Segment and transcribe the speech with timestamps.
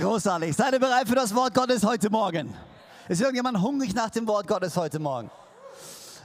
[0.00, 0.56] Großartig.
[0.56, 2.56] Seid ihr bereit für das Wort Gottes heute Morgen?
[3.06, 5.30] Ist irgendjemand hungrig nach dem Wort Gottes heute Morgen?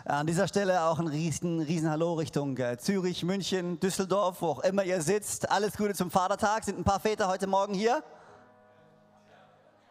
[0.06, 4.60] An dieser Stelle auch ein riesen, riesen Hallo Richtung äh, Zürich, München, Düsseldorf, wo auch
[4.60, 5.52] immer ihr sitzt.
[5.52, 6.64] Alles Gute zum Vatertag.
[6.64, 8.02] Sind ein paar Väter heute Morgen hier?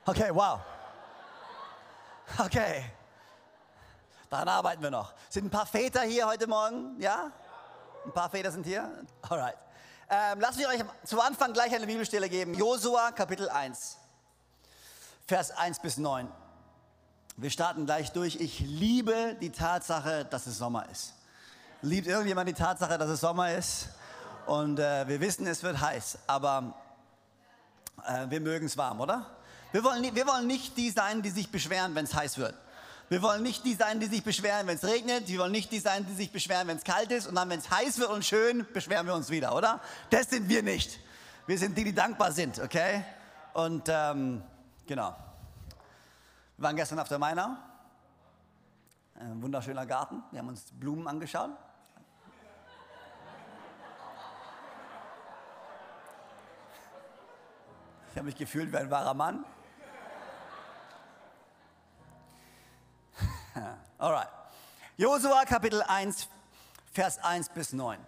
[0.06, 0.60] Okay, wow.
[2.38, 2.86] Okay.
[4.30, 5.12] Daran arbeiten wir noch.
[5.28, 6.98] Sind ein paar Väter hier heute Morgen?
[7.00, 7.30] Ja?
[8.06, 8.90] Ein paar Väter sind hier?
[9.28, 9.58] Alright.
[10.10, 12.54] Ähm, lasst mich euch zu Anfang gleich eine Bibelstelle geben.
[12.54, 13.96] Josua Kapitel 1,
[15.26, 16.28] Vers 1 bis 9.
[17.36, 18.36] Wir starten gleich durch.
[18.36, 21.14] Ich liebe die Tatsache, dass es Sommer ist.
[21.82, 23.88] Liebt irgendjemand die Tatsache, dass es Sommer ist?
[24.46, 26.74] Und äh, wir wissen, es wird heiß, aber
[28.06, 29.26] äh, wir mögen es warm, oder?
[29.72, 32.54] Wir wollen, wir wollen nicht die sein, die sich beschweren, wenn es heiß wird.
[33.10, 35.28] Wir wollen nicht die sein, die sich beschweren, wenn es regnet.
[35.28, 37.26] Wir wollen nicht die sein, die sich beschweren, wenn es kalt ist.
[37.26, 39.80] Und dann, wenn es heiß wird und schön, beschweren wir uns wieder, oder?
[40.08, 40.98] Das sind wir nicht.
[41.46, 43.04] Wir sind die, die dankbar sind, okay?
[43.52, 44.42] Und ähm,
[44.86, 45.14] genau.
[46.56, 47.56] Wir waren gestern auf der Mainau.
[49.16, 50.22] Ein wunderschöner Garten.
[50.30, 51.50] Wir haben uns Blumen angeschaut.
[58.10, 59.44] Ich habe mich gefühlt wie ein wahrer Mann.
[64.04, 64.28] Alright.
[64.98, 66.28] Josua Kapitel 1,
[66.92, 67.98] Vers 1 bis 9.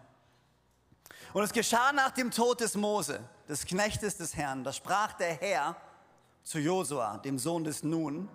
[1.32, 5.32] Und es geschah nach dem Tod des Mose, des Knechtes des Herrn, da sprach der
[5.36, 5.74] Herr
[6.42, 8.28] zu Josua, dem Sohn des Nun,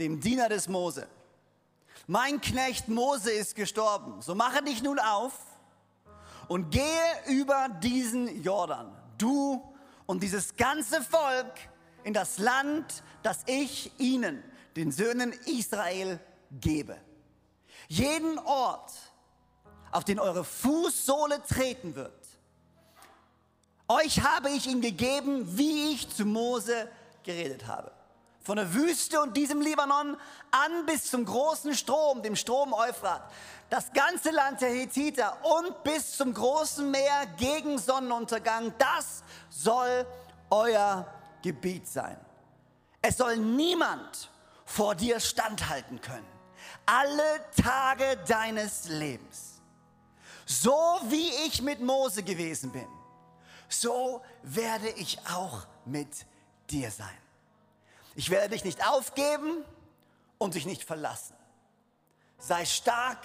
[0.00, 1.06] dem Diener des Mose.
[2.08, 5.34] Mein Knecht Mose ist gestorben, so mache dich nun auf
[6.48, 9.62] und gehe über diesen Jordan, du
[10.06, 11.52] und dieses ganze Volk
[12.02, 14.42] in das Land, das ich ihnen,
[14.74, 16.18] den Söhnen Israel,
[16.50, 16.96] gebe.
[17.88, 18.92] Jeden Ort,
[19.90, 22.12] auf den eure Fußsohle treten wird,
[23.88, 26.88] euch habe ich ihn gegeben, wie ich zu Mose
[27.22, 27.90] geredet habe.
[28.42, 30.16] Von der Wüste und diesem Libanon
[30.50, 33.30] an bis zum großen Strom, dem Strom Euphrat.
[33.70, 40.06] Das ganze Land der Hethiter und bis zum großen Meer gegen Sonnenuntergang, das soll
[40.50, 41.06] euer
[41.42, 42.18] Gebiet sein.
[43.00, 44.30] Es soll niemand
[44.64, 46.37] vor dir standhalten können
[46.88, 49.60] alle Tage deines Lebens.
[50.46, 52.88] So wie ich mit Mose gewesen bin,
[53.68, 56.08] so werde ich auch mit
[56.70, 57.18] dir sein.
[58.14, 59.62] Ich werde dich nicht aufgeben
[60.38, 61.36] und dich nicht verlassen.
[62.38, 63.22] Sei stark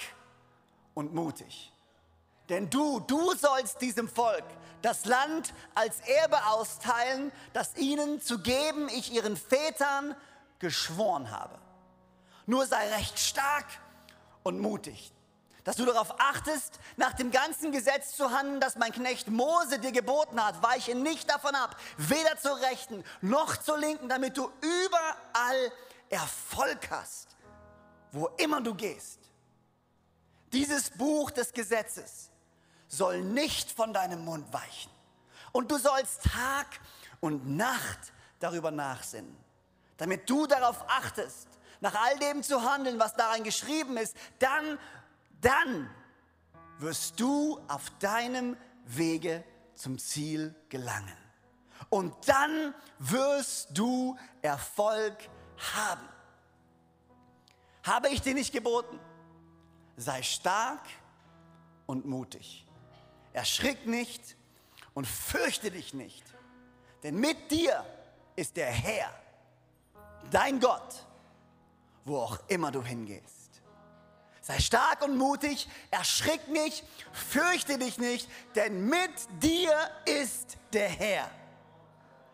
[0.94, 1.72] und mutig.
[2.50, 4.44] Denn du, du sollst diesem Volk
[4.82, 10.16] das Land als Erbe austeilen, das ihnen zu geben ich ihren Vätern
[10.60, 11.63] geschworen habe.
[12.46, 13.66] Nur sei recht stark
[14.44, 15.12] und mutig,
[15.64, 19.94] dass du darauf achtest, nach dem ganzen Gesetz zu handeln, das mein Knecht Mose dir
[19.94, 20.62] geboten hat.
[20.62, 25.72] Weiche nicht davon ab, weder zur Rechten noch zur Linken, damit du überall
[26.10, 27.30] Erfolg hast,
[28.12, 29.20] wo immer du gehst.
[30.52, 32.30] Dieses Buch des Gesetzes
[32.88, 34.92] soll nicht von deinem Mund weichen.
[35.52, 36.68] Und du sollst Tag
[37.22, 39.36] und Nacht darüber nachsinnen,
[39.98, 41.48] damit du darauf achtest,
[41.84, 44.80] nach all dem zu handeln, was darin geschrieben ist, dann,
[45.42, 45.90] dann
[46.80, 48.56] wirst du auf deinem
[48.86, 49.44] Wege
[49.76, 51.18] zum Ziel gelangen.
[51.90, 55.18] Und dann wirst du Erfolg
[55.76, 56.08] haben.
[57.84, 58.98] Habe ich dir nicht geboten?
[59.98, 60.86] Sei stark
[61.86, 62.66] und mutig.
[63.34, 64.38] Erschrick nicht
[64.94, 66.24] und fürchte dich nicht.
[67.04, 67.86] Denn mit dir
[68.38, 69.14] ist der Herr,
[70.32, 71.06] dein Gott,
[72.06, 73.62] wo auch immer du hingehst.
[74.42, 76.84] Sei stark und mutig, erschrick nicht,
[77.14, 79.72] fürchte dich nicht, denn mit dir
[80.06, 81.30] ist der Herr.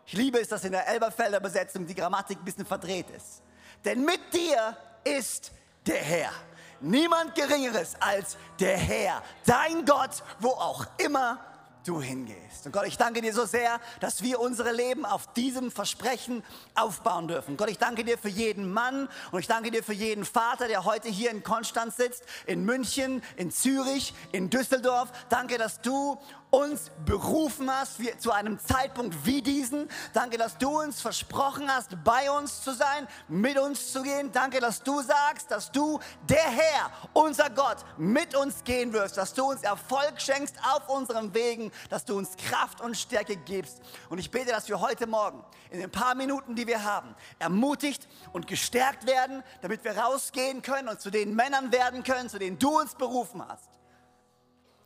[0.06, 3.42] Ich liebe es, dass in der Elberfelder Besetzung die Grammatik ein bisschen verdreht ist.
[3.84, 5.52] Denn mit dir ist
[5.86, 6.32] der Herr.
[6.80, 11.38] Niemand Geringeres als der Herr, dein Gott, wo auch immer
[11.84, 12.66] du hingehst.
[12.66, 16.42] Und Gott, ich danke dir so sehr, dass wir unsere Leben auf diesem Versprechen
[16.74, 17.56] aufbauen dürfen.
[17.56, 20.84] Gott, ich danke dir für jeden Mann und ich danke dir für jeden Vater, der
[20.84, 25.10] heute hier in Konstanz sitzt, in München, in Zürich, in Düsseldorf.
[25.28, 26.18] Danke, dass du
[26.50, 29.88] uns berufen hast zu einem Zeitpunkt wie diesen.
[30.12, 34.32] Danke, dass du uns versprochen hast, bei uns zu sein, mit uns zu gehen.
[34.32, 39.32] Danke, dass du sagst, dass du, der Herr, unser Gott, mit uns gehen wirst, dass
[39.32, 43.80] du uns Erfolg schenkst auf unseren Wegen, dass du uns Kraft und Stärke gibst.
[44.08, 48.08] Und ich bete, dass wir heute Morgen in den paar Minuten, die wir haben, ermutigt
[48.32, 52.58] und gestärkt werden, damit wir rausgehen können und zu den Männern werden können, zu denen
[52.58, 53.79] du uns berufen hast.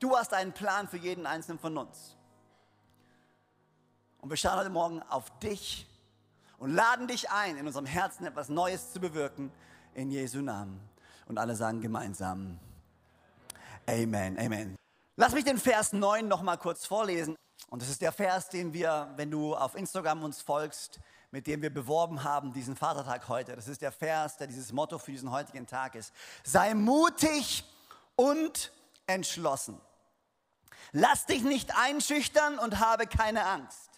[0.04, 2.14] Du hast einen Plan für jeden einzelnen von uns.
[4.20, 5.86] Und wir schauen heute Morgen auf dich
[6.58, 9.50] und laden dich ein, in unserem Herzen etwas Neues zu bewirken,
[9.94, 10.78] in Jesu Namen.
[11.24, 12.60] Und alle sagen gemeinsam,
[13.86, 14.76] Amen, Amen.
[15.16, 17.34] Lass mich den Vers 9 noch mal kurz vorlesen.
[17.70, 21.62] Und das ist der Vers, den wir, wenn du auf Instagram uns folgst, mit dem
[21.62, 23.56] wir beworben haben, diesen Vatertag heute.
[23.56, 26.12] Das ist der Vers, der dieses Motto für diesen heutigen Tag ist.
[26.42, 27.64] Sei mutig
[28.16, 28.70] und
[29.06, 29.80] entschlossen.
[30.96, 33.90] Lass dich nicht einschüchtern und habe keine Angst.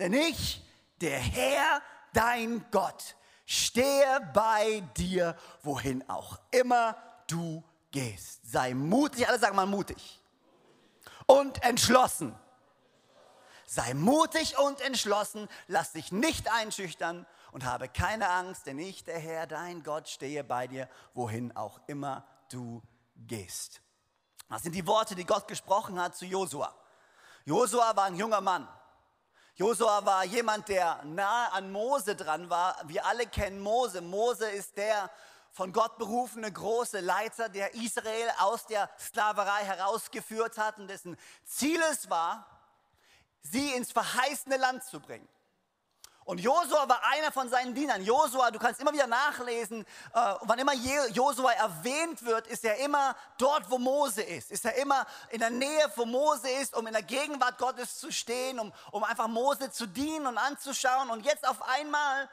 [0.00, 0.60] Denn ich,
[1.00, 1.80] der Herr,
[2.14, 3.14] dein Gott,
[3.46, 6.96] stehe bei dir, wohin auch immer
[7.28, 7.62] du
[7.92, 8.40] gehst.
[8.50, 10.20] Sei mutig, alle sagen mal mutig.
[11.26, 12.34] Und entschlossen.
[13.64, 19.20] Sei mutig und entschlossen, lass dich nicht einschüchtern und habe keine Angst, denn ich, der
[19.20, 22.82] Herr, dein Gott, stehe bei dir, wohin auch immer du
[23.14, 23.80] gehst.
[24.52, 26.74] Das sind die Worte, die Gott gesprochen hat zu Josua.
[27.46, 28.68] Josua war ein junger Mann.
[29.54, 32.76] Josua war jemand, der nahe an Mose dran war.
[32.84, 34.02] Wir alle kennen Mose.
[34.02, 35.10] Mose ist der
[35.52, 41.16] von Gott berufene große Leiter, der Israel aus der Sklaverei herausgeführt hat und dessen
[41.46, 42.46] Ziel es war,
[43.40, 45.26] sie ins verheißene Land zu bringen.
[46.24, 48.02] Und Josua war einer von seinen Dienern.
[48.02, 49.82] Josua, du kannst immer wieder nachlesen,
[50.14, 54.52] äh, wann immer Josua erwähnt wird, ist er immer dort, wo Mose ist.
[54.52, 58.12] Ist er immer in der Nähe, wo Mose ist, um in der Gegenwart Gottes zu
[58.12, 61.10] stehen, um, um einfach Mose zu dienen und anzuschauen.
[61.10, 62.28] Und jetzt auf einmal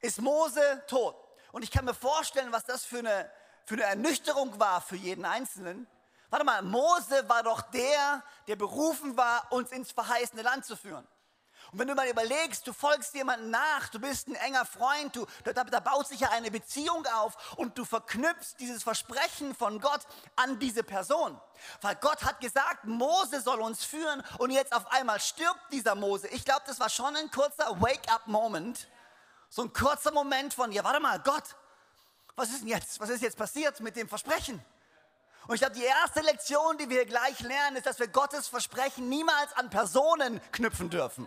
[0.00, 1.16] ist Mose tot.
[1.52, 3.30] Und ich kann mir vorstellen, was das für eine,
[3.64, 5.86] für eine Ernüchterung war für jeden Einzelnen.
[6.30, 11.06] Warte mal, Mose war doch der, der berufen war, uns ins verheißene Land zu führen.
[11.72, 15.26] Und wenn du mal überlegst, du folgst jemandem nach, du bist ein enger Freund, du,
[15.44, 20.00] da, da baut sich ja eine Beziehung auf und du verknüpfst dieses Versprechen von Gott
[20.36, 21.38] an diese Person.
[21.82, 26.28] Weil Gott hat gesagt, Mose soll uns führen und jetzt auf einmal stirbt dieser Mose.
[26.28, 28.88] Ich glaube, das war schon ein kurzer Wake-up-Moment.
[29.50, 31.44] So ein kurzer Moment von, ja, warte mal, Gott,
[32.36, 33.00] was ist denn jetzt?
[33.00, 34.64] Was ist jetzt passiert mit dem Versprechen?
[35.48, 39.08] Und ich glaube, die erste Lektion, die wir gleich lernen, ist, dass wir Gottes Versprechen
[39.08, 41.26] niemals an Personen knüpfen dürfen.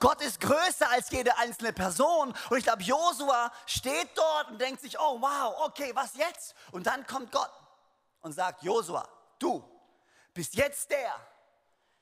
[0.00, 2.34] Gott ist größer als jede einzelne Person.
[2.50, 6.54] Und ich glaube, Josua steht dort und denkt sich, oh wow, okay, was jetzt?
[6.72, 7.50] Und dann kommt Gott
[8.22, 9.08] und sagt, Josua,
[9.38, 9.62] du
[10.32, 11.14] bist jetzt der,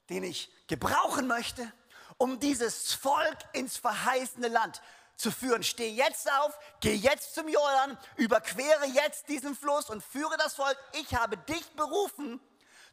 [0.09, 1.73] den ich gebrauchen möchte,
[2.17, 4.81] um dieses Volk ins verheißene Land
[5.17, 5.63] zu führen.
[5.63, 10.77] Steh jetzt auf, geh jetzt zum Jordan, überquere jetzt diesen Fluss und führe das Volk.
[10.93, 12.41] Ich habe dich berufen,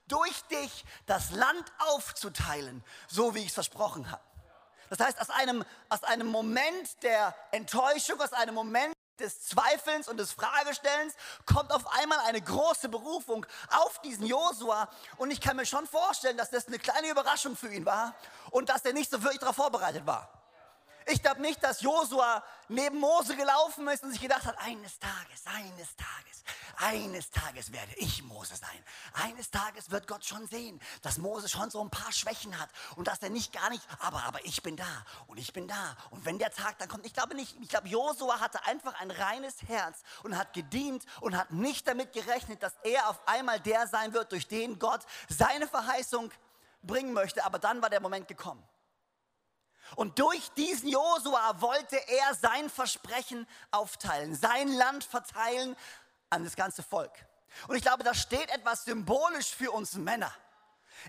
[0.07, 4.23] durch dich das Land aufzuteilen, so wie ich es versprochen habe.
[4.89, 10.17] Das heißt, aus einem, aus einem Moment der Enttäuschung, aus einem Moment des Zweifelns und
[10.17, 11.13] des Fragestellens
[11.45, 14.89] kommt auf einmal eine große Berufung auf diesen Josua.
[15.17, 18.15] Und ich kann mir schon vorstellen, dass das eine kleine Überraschung für ihn war
[18.51, 20.38] und dass er nicht so wirklich darauf vorbereitet war.
[21.05, 25.45] Ich glaube nicht, dass Josua neben Mose gelaufen ist und sich gedacht hat, eines Tages,
[25.45, 26.43] eines Tages,
[26.77, 28.83] eines Tages werde ich Mose sein.
[29.13, 33.07] Eines Tages wird Gott schon sehen, dass Mose schon so ein paar Schwächen hat und
[33.07, 35.97] dass er nicht gar nicht, aber, aber ich bin da und ich bin da.
[36.11, 39.11] Und wenn der Tag dann kommt, ich glaube nicht, ich glaube, Josua hatte einfach ein
[39.11, 43.87] reines Herz und hat gedient und hat nicht damit gerechnet, dass er auf einmal der
[43.87, 46.31] sein wird, durch den Gott seine Verheißung
[46.83, 47.43] bringen möchte.
[47.45, 48.63] Aber dann war der Moment gekommen.
[49.95, 55.75] Und durch diesen Josua wollte er sein Versprechen aufteilen, sein Land verteilen
[56.29, 57.11] an das ganze Volk.
[57.67, 60.31] Und ich glaube, da steht etwas symbolisch für uns Männer.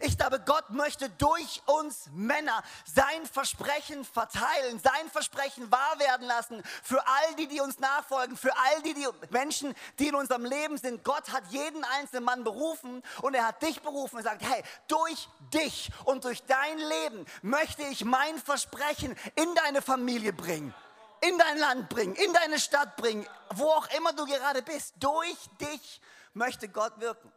[0.01, 6.63] Ich glaube, Gott möchte durch uns Männer sein Versprechen verteilen, sein Versprechen wahr werden lassen
[6.83, 10.79] für all die, die uns nachfolgen, für all die, die Menschen, die in unserem Leben
[10.79, 11.05] sind.
[11.05, 15.29] Gott hat jeden einzelnen Mann berufen und er hat dich berufen und sagt, hey, durch
[15.53, 20.75] dich und durch dein Leben möchte ich mein Versprechen in deine Familie bringen
[21.23, 24.95] in dein Land bringen, in deine Stadt bringen, wo auch immer du gerade bist.
[24.99, 26.01] Durch dich
[26.33, 27.31] möchte Gott wirken.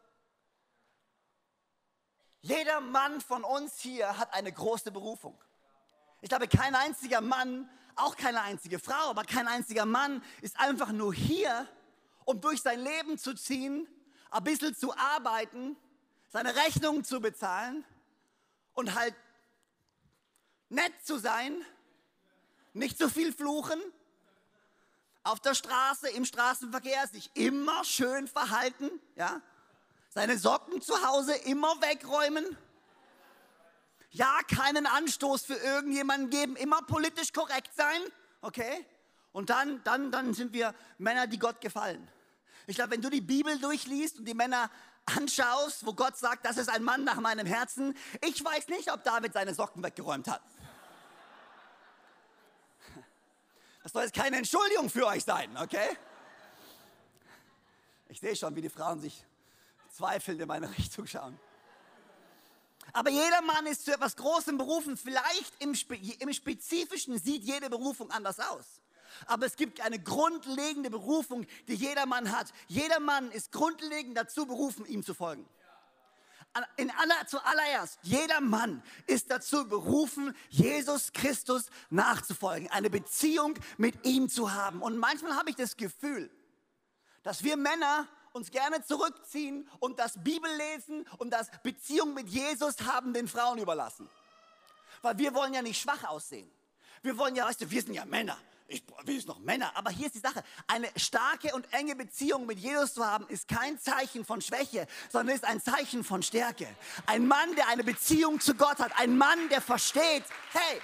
[2.43, 5.41] Jeder Mann von uns hier hat eine große Berufung.
[6.19, 10.91] Ich glaube, kein einziger Mann, auch keine einzige Frau, aber kein einziger Mann ist einfach
[10.91, 11.65] nur hier,
[12.25, 13.87] um durch sein Leben zu ziehen,
[14.29, 15.77] ein bisschen zu arbeiten,
[16.27, 17.85] seine Rechnungen zu bezahlen
[18.73, 19.15] und halt
[20.67, 21.65] nett zu sein,
[22.73, 23.81] nicht zu viel fluchen,
[25.23, 29.41] auf der Straße, im Straßenverkehr sich immer schön verhalten, ja,
[30.13, 32.45] seine Socken zu Hause immer wegräumen.
[34.11, 37.99] Ja, keinen Anstoß für irgendjemanden geben, immer politisch korrekt sein,
[38.41, 38.85] okay?
[39.31, 42.07] Und dann, dann, dann sind wir Männer, die Gott gefallen.
[42.67, 44.69] Ich glaube, wenn du die Bibel durchliest und die Männer
[45.05, 49.03] anschaust, wo Gott sagt, das ist ein Mann nach meinem Herzen, ich weiß nicht, ob
[49.03, 50.43] David seine Socken weggeräumt hat.
[53.81, 55.97] Das soll jetzt keine Entschuldigung für euch sein, okay?
[58.09, 59.25] Ich sehe schon, wie die Frauen sich
[59.93, 61.39] zweifelnd in meine Richtung schauen.
[62.91, 64.97] Aber jeder Mann ist zu etwas Großem berufen.
[64.97, 68.65] Vielleicht im, Spe im Spezifischen sieht jede Berufung anders aus.
[69.25, 72.51] Aber es gibt eine grundlegende Berufung, die jeder Mann hat.
[72.67, 75.47] Jeder Mann ist grundlegend dazu berufen, ihm zu folgen.
[76.77, 84.29] In aller, zuallererst, jeder Mann ist dazu berufen, Jesus Christus nachzufolgen, eine Beziehung mit ihm
[84.29, 84.81] zu haben.
[84.81, 86.29] Und manchmal habe ich das Gefühl,
[87.23, 93.13] dass wir Männer uns gerne zurückziehen und das Bibellesen und das Beziehung mit Jesus haben
[93.13, 94.09] den Frauen überlassen.
[95.01, 96.49] Weil wir wollen ja nicht schwach aussehen.
[97.03, 98.37] Wir wollen ja, weißt du, wir sind ja Männer.
[98.67, 99.75] Ich will es noch Männer.
[99.75, 100.43] Aber hier ist die Sache.
[100.67, 105.35] Eine starke und enge Beziehung mit Jesus zu haben, ist kein Zeichen von Schwäche, sondern
[105.35, 106.67] ist ein Zeichen von Stärke.
[107.05, 108.97] Ein Mann, der eine Beziehung zu Gott hat.
[108.97, 110.23] Ein Mann, der versteht,
[110.53, 110.81] hey,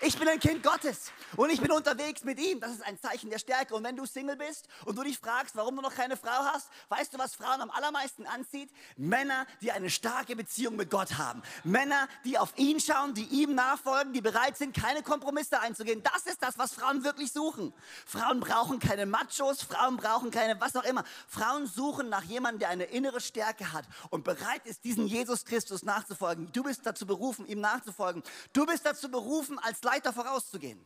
[0.00, 2.60] ich bin ein Kind Gottes und ich bin unterwegs mit ihm.
[2.60, 3.74] Das ist ein Zeichen der Stärke.
[3.74, 6.68] Und wenn du Single bist und du dich fragst, warum du noch keine Frau hast,
[6.88, 8.70] weißt du, was Frauen am allermeisten anzieht?
[8.96, 11.42] Männer, die eine starke Beziehung mit Gott haben.
[11.64, 16.02] Männer, die auf ihn schauen, die ihm nachfolgen, die bereit sind, keine Kompromisse einzugehen.
[16.02, 17.72] Das ist das, was Frauen wirklich suchen.
[18.06, 21.04] Frauen brauchen keine Machos, Frauen brauchen keine was auch immer.
[21.26, 25.82] Frauen suchen nach jemandem, der eine innere Stärke hat und bereit ist, diesen Jesus Christus
[25.82, 26.50] nachzufolgen.
[26.52, 28.22] Du bist dazu berufen, ihm nachzufolgen.
[28.52, 30.84] Du bist dazu berufen, als Leiter vorauszugehen.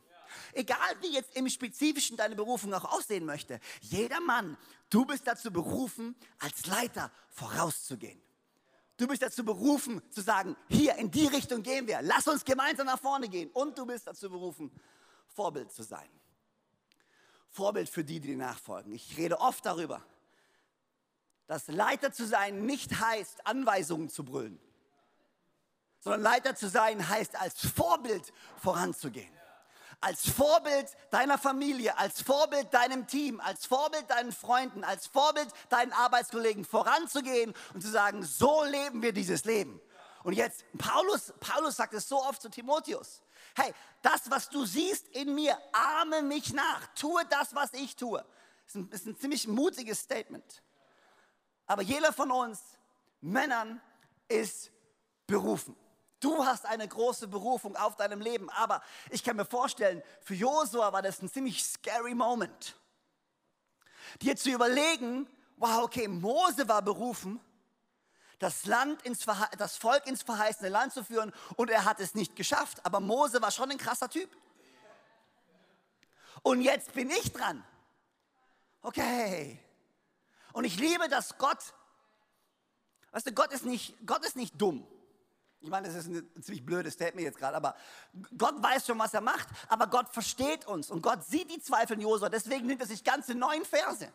[0.53, 3.61] Egal wie jetzt im Spezifischen deine Berufung auch aussehen möchte.
[3.81, 4.57] Jeder Mann,
[4.91, 8.21] du bist dazu berufen, als Leiter vorauszugehen.
[8.97, 12.03] Du bist dazu berufen zu sagen, hier in die Richtung gehen wir.
[12.03, 13.51] Lass uns gemeinsam nach vorne gehen.
[13.51, 14.71] Und du bist dazu berufen,
[15.27, 16.09] Vorbild zu sein.
[17.49, 18.93] Vorbild für die, die dir nachfolgen.
[18.93, 20.03] Ich rede oft darüber,
[21.47, 24.61] dass Leiter zu sein nicht heißt, Anweisungen zu brüllen
[26.03, 29.33] sondern Leiter zu sein heißt als Vorbild voranzugehen.
[30.02, 35.92] Als Vorbild deiner Familie, als Vorbild deinem Team, als Vorbild deinen Freunden, als Vorbild deinen
[35.92, 39.80] Arbeitskollegen voranzugehen und zu sagen, so leben wir dieses Leben.
[40.25, 43.23] Und jetzt, Paulus, Paulus sagt es so oft zu Timotheus.
[43.54, 46.87] Hey, das, was du siehst in mir, ahme mich nach.
[46.94, 48.25] Tue das, was ich tue.
[48.66, 50.62] Das ist ist ein ziemlich mutiges Statement.
[51.66, 52.61] Aber jeder von uns
[53.21, 53.80] Männern
[54.28, 54.73] ist
[55.26, 55.76] berufen.
[56.23, 58.49] Du hast eine große Berufung auf deinem Leben.
[58.50, 62.76] Aber ich kann mir vorstellen, für Josua war das ein ziemlich scary Moment.
[64.21, 67.41] Dir zu überlegen, wow, okay, Mose war berufen,
[68.38, 69.26] das, Land ins,
[69.59, 72.79] das Volk ins verheißene Land zu führen und er hat es nicht geschafft.
[72.85, 74.31] Aber Mose war schon ein krasser Typ.
[76.43, 77.64] Und jetzt bin ich dran.
[78.83, 79.59] Okay.
[80.52, 81.75] Und ich liebe, dass Gott,
[83.11, 84.87] weißt du, Gott ist nicht, Gott ist nicht dumm.
[85.62, 87.76] Ich meine, das ist ein ziemlich blödes Statement jetzt gerade, aber
[88.37, 91.95] Gott weiß schon, was er macht, aber Gott versteht uns und Gott sieht die Zweifel
[91.95, 94.12] in Josua, deswegen nimmt er sich ganze neun Verse.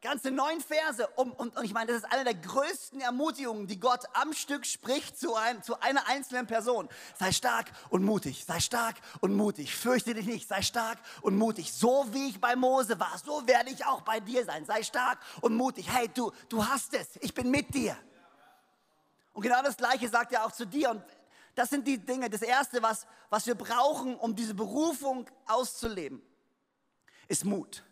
[0.00, 1.06] Ganze neun Verse.
[1.14, 4.66] Um, und, und ich meine, das ist eine der größten Ermutigungen, die Gott am Stück
[4.66, 6.88] spricht zu, ein, zu einer einzelnen Person.
[7.16, 9.76] Sei stark und mutig, sei stark und mutig.
[9.76, 11.72] Fürchte dich nicht, sei stark und mutig.
[11.72, 14.64] So wie ich bei Mose war, so werde ich auch bei dir sein.
[14.64, 15.88] Sei stark und mutig.
[15.88, 17.96] Hey, du, du hast es, ich bin mit dir.
[19.32, 20.90] Und genau das Gleiche sagt er auch zu dir.
[20.90, 21.02] Und
[21.54, 26.22] das sind die Dinge, das Erste, was, was wir brauchen, um diese Berufung auszuleben,
[27.28, 27.84] ist Mut.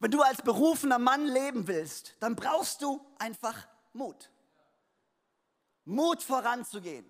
[0.00, 4.30] Wenn du als berufener Mann leben willst, dann brauchst du einfach Mut.
[5.84, 7.06] Mut voranzugehen,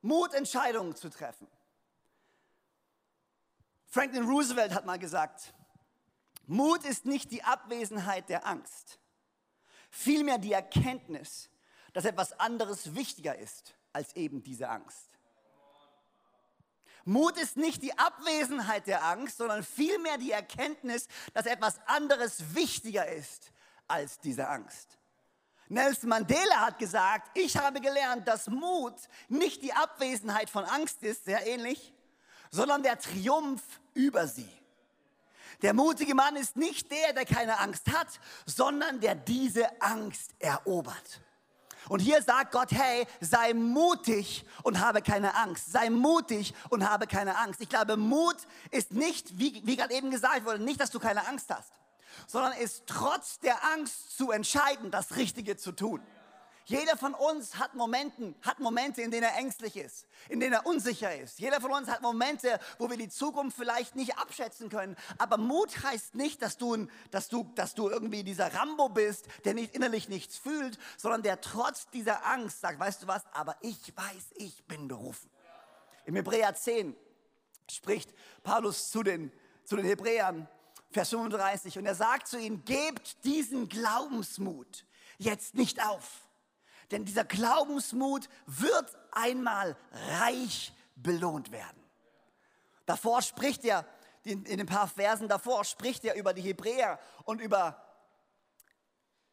[0.00, 1.48] Mut Entscheidungen zu treffen.
[3.88, 5.52] Franklin Roosevelt hat mal gesagt,
[6.46, 9.00] Mut ist nicht die Abwesenheit der Angst
[9.90, 11.50] vielmehr die Erkenntnis,
[11.92, 15.08] dass etwas anderes wichtiger ist als eben diese Angst.
[17.04, 23.06] Mut ist nicht die Abwesenheit der Angst, sondern vielmehr die Erkenntnis, dass etwas anderes wichtiger
[23.08, 23.52] ist
[23.88, 24.98] als diese Angst.
[25.68, 28.96] Nelson Mandela hat gesagt, ich habe gelernt, dass Mut
[29.28, 31.92] nicht die Abwesenheit von Angst ist, sehr ähnlich,
[32.50, 33.62] sondern der Triumph
[33.94, 34.48] über sie.
[35.62, 38.08] Der mutige Mann ist nicht der, der keine Angst hat,
[38.46, 41.20] sondern der diese Angst erobert.
[41.88, 45.72] Und hier sagt Gott, hey, sei mutig und habe keine Angst.
[45.72, 47.60] Sei mutig und habe keine Angst.
[47.60, 48.36] Ich glaube, Mut
[48.70, 51.72] ist nicht, wie, wie gerade eben gesagt wurde, nicht, dass du keine Angst hast,
[52.26, 56.00] sondern ist trotz der Angst zu entscheiden, das Richtige zu tun.
[56.70, 60.66] Jeder von uns hat, Momenten, hat Momente, in denen er ängstlich ist, in denen er
[60.66, 61.40] unsicher ist.
[61.40, 64.94] Jeder von uns hat Momente, wo wir die Zukunft vielleicht nicht abschätzen können.
[65.18, 69.54] Aber Mut heißt nicht, dass du, dass du, dass du irgendwie dieser Rambo bist, der
[69.54, 73.92] nicht innerlich nichts fühlt, sondern der trotz dieser Angst sagt, weißt du was, aber ich
[73.96, 75.28] weiß, ich bin berufen.
[76.04, 76.94] Im Hebräer 10
[77.68, 79.32] spricht Paulus zu den,
[79.64, 80.46] zu den Hebräern,
[80.92, 84.86] Vers 35, und er sagt zu ihnen, gebt diesen Glaubensmut
[85.18, 86.29] jetzt nicht auf.
[86.90, 89.76] Denn dieser Glaubensmut wird einmal
[90.18, 91.80] reich belohnt werden.
[92.86, 93.86] Davor spricht er,
[94.24, 97.80] in, den paar Versen davor, spricht er über die Hebräer und über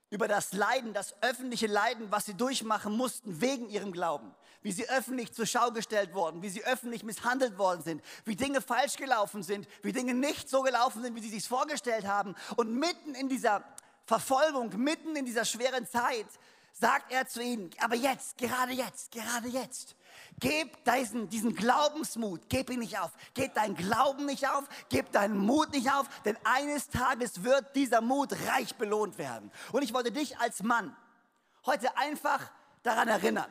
[0.10, 4.90] über das Leiden, das öffentliche Leiden, was sie durchmachen mussten wegen ihrem Glauben, wie sie
[4.90, 9.44] öffentlich zur Schau gestellt wurden, wie sie öffentlich misshandelt worden sind, wie Dinge falsch gelaufen
[9.44, 12.36] sind, wie Dinge nicht so gelaufen sind, wie sie sich vorgestellt haben.
[12.56, 13.64] Und mitten in dieser
[14.06, 16.28] Verfolgung, mitten in dieser schweren Zeit,
[16.80, 19.96] sagt er zu ihnen, aber jetzt, gerade jetzt, gerade jetzt,
[20.40, 23.12] Gib diesen, diesen Glaubensmut, gib ihn nicht auf.
[23.34, 28.02] Gib deinen Glauben nicht auf, gib deinen Mut nicht auf, denn eines Tages wird dieser
[28.02, 29.52] Mut reich belohnt werden.
[29.72, 30.96] Und ich wollte dich als Mann
[31.66, 32.52] heute einfach
[32.84, 33.50] daran erinnern,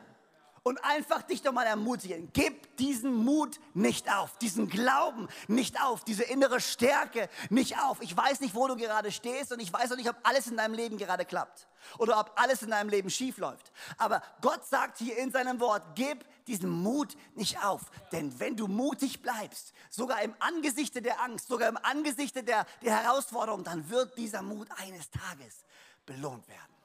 [0.67, 2.29] und einfach dich doch mal ermutigen.
[2.33, 8.01] Gib diesen Mut nicht auf, diesen Glauben nicht auf, diese innere Stärke nicht auf.
[8.01, 10.57] Ich weiß nicht, wo du gerade stehst und ich weiß auch nicht, ob alles in
[10.57, 11.67] deinem Leben gerade klappt
[11.99, 13.71] oder ob alles in deinem Leben schief läuft.
[13.97, 17.83] Aber Gott sagt hier in seinem Wort, gib diesen Mut nicht auf.
[18.11, 23.03] Denn wenn du mutig bleibst, sogar im Angesicht der Angst, sogar im Angesicht der, der
[23.03, 25.63] Herausforderung, dann wird dieser Mut eines Tages
[26.05, 26.75] belohnt werden.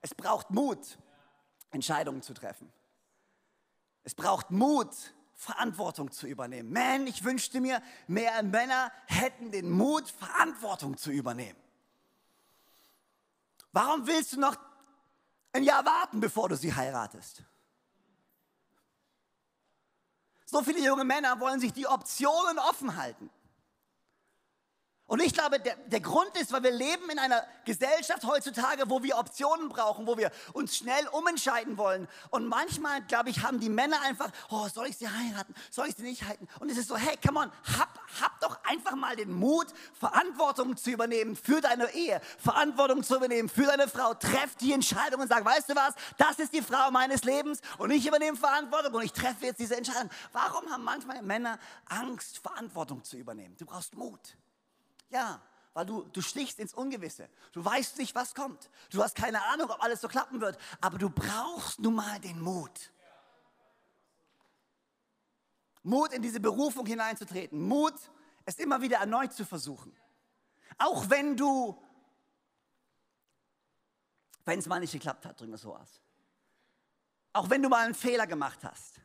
[0.00, 0.96] Es braucht Mut
[1.70, 2.72] Entscheidungen zu treffen.
[4.04, 4.94] Es braucht Mut,
[5.34, 6.72] Verantwortung zu übernehmen.
[6.72, 11.58] Man, ich wünschte mir, mehr Männer hätten den Mut, Verantwortung zu übernehmen.
[13.72, 14.56] Warum willst du noch
[15.52, 17.44] ein Jahr warten, bevor du sie heiratest?
[20.44, 23.30] So viele junge Männer wollen sich die Optionen offen halten.
[25.08, 29.02] Und ich glaube, der, der Grund ist, weil wir leben in einer Gesellschaft heutzutage, wo
[29.02, 32.06] wir Optionen brauchen, wo wir uns schnell umentscheiden wollen.
[32.28, 35.54] Und manchmal, glaube ich, haben die Männer einfach, oh, soll ich sie heiraten?
[35.70, 36.46] Soll ich sie nicht heiraten?
[36.60, 39.68] Und es ist so, hey, come on, hab, hab doch einfach mal den Mut,
[39.98, 44.12] Verantwortung zu übernehmen für deine Ehe, Verantwortung zu übernehmen für deine Frau.
[44.12, 47.90] Treff die Entscheidung und sag, weißt du was, das ist die Frau meines Lebens und
[47.92, 50.10] ich übernehme Verantwortung und ich treffe jetzt diese Entscheidung.
[50.32, 53.56] Warum haben manchmal Männer Angst, Verantwortung zu übernehmen?
[53.56, 54.36] Du brauchst Mut.
[55.10, 55.40] Ja,
[55.78, 57.28] weil du, du stichst ins Ungewisse.
[57.52, 58.68] Du weißt nicht, was kommt.
[58.90, 60.58] Du hast keine Ahnung, ob alles so klappen wird.
[60.80, 62.92] Aber du brauchst nun mal den Mut.
[65.84, 67.60] Mut, in diese Berufung hineinzutreten.
[67.60, 67.94] Mut,
[68.44, 69.96] es immer wieder erneut zu versuchen.
[70.78, 71.80] Auch wenn du,
[74.44, 76.00] wenn es mal nicht geklappt hat, drücken wir so aus.
[77.32, 79.00] Auch wenn du mal einen Fehler gemacht hast.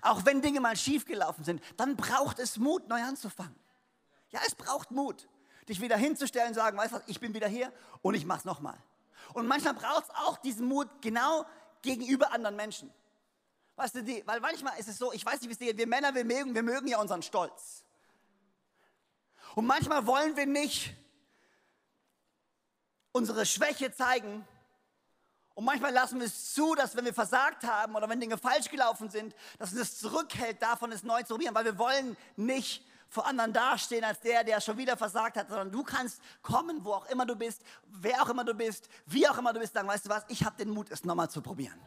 [0.00, 3.54] Auch wenn Dinge mal schiefgelaufen sind, dann braucht es Mut, neu anzufangen.
[4.30, 5.28] Ja, es braucht Mut
[5.68, 8.44] dich wieder hinzustellen und sagen, weißt du was, ich bin wieder hier und ich mach's
[8.44, 8.78] nochmal.
[9.32, 11.44] Und manchmal braucht es auch diesen Mut genau
[11.82, 12.92] gegenüber anderen Menschen.
[13.76, 15.78] Weißt du, die, weil manchmal ist es so, ich weiß nicht, wie es dir geht,
[15.78, 17.84] wir Männer, wir mögen, wir mögen ja unseren Stolz.
[19.54, 20.94] Und manchmal wollen wir nicht
[23.12, 24.46] unsere Schwäche zeigen.
[25.54, 28.68] Und manchmal lassen wir es zu, dass wenn wir versagt haben oder wenn Dinge falsch
[28.68, 32.84] gelaufen sind, dass uns das zurückhält, davon es neu zu probieren, weil wir wollen nicht
[33.08, 36.92] vor anderen dastehen als der, der schon wieder versagt hat, sondern du kannst kommen, wo
[36.92, 39.88] auch immer du bist, wer auch immer du bist, wie auch immer du bist, sagen,
[39.88, 41.80] weißt du was, ich habe den Mut, es nochmal zu probieren.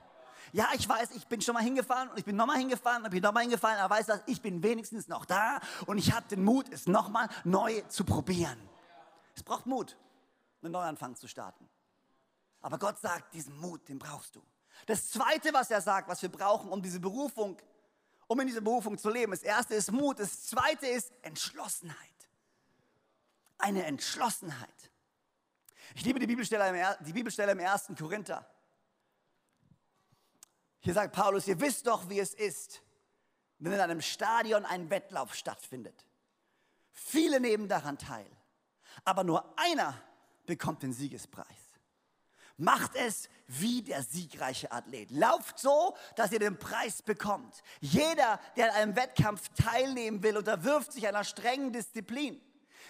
[0.51, 3.11] Ja, ich weiß, ich bin schon mal hingefahren und ich bin nochmal hingefahren und ich
[3.11, 6.43] bin nochmal hingefahren, aber weißt du, ich bin wenigstens noch da und ich habe den
[6.43, 8.57] Mut, es nochmal neu zu probieren.
[9.35, 9.95] Es braucht Mut,
[10.63, 11.69] einen Neuanfang zu starten.
[12.61, 14.41] Aber Gott sagt, diesen Mut, den brauchst du.
[14.85, 17.57] Das Zweite, was er sagt, was wir brauchen, um diese Berufung
[18.29, 19.31] um in dieser Berufung zu leben.
[19.31, 21.97] Das erste ist Mut, das zweite ist Entschlossenheit.
[23.57, 24.91] Eine Entschlossenheit.
[25.95, 27.87] Ich liebe die Bibelstelle im, die Bibelstelle im 1.
[27.97, 28.47] Korinther.
[30.79, 32.83] Hier sagt Paulus, ihr wisst doch, wie es ist,
[33.57, 36.05] wenn in einem Stadion ein Wettlauf stattfindet.
[36.91, 38.29] Viele nehmen daran teil,
[39.05, 39.99] aber nur einer
[40.45, 41.68] bekommt den Siegespreis.
[42.59, 45.09] Macht es wie der siegreiche Athlet.
[45.11, 47.63] Lauft so, dass ihr den Preis bekommt.
[47.79, 52.39] Jeder, der an einem Wettkampf teilnehmen will, unterwirft sich einer strengen Disziplin.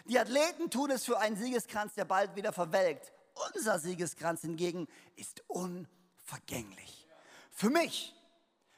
[0.05, 3.13] Die Athleten tun es für einen Siegeskranz, der bald wieder verwelkt.
[3.53, 7.07] Unser Siegeskranz hingegen ist unvergänglich.
[7.51, 8.15] Für mich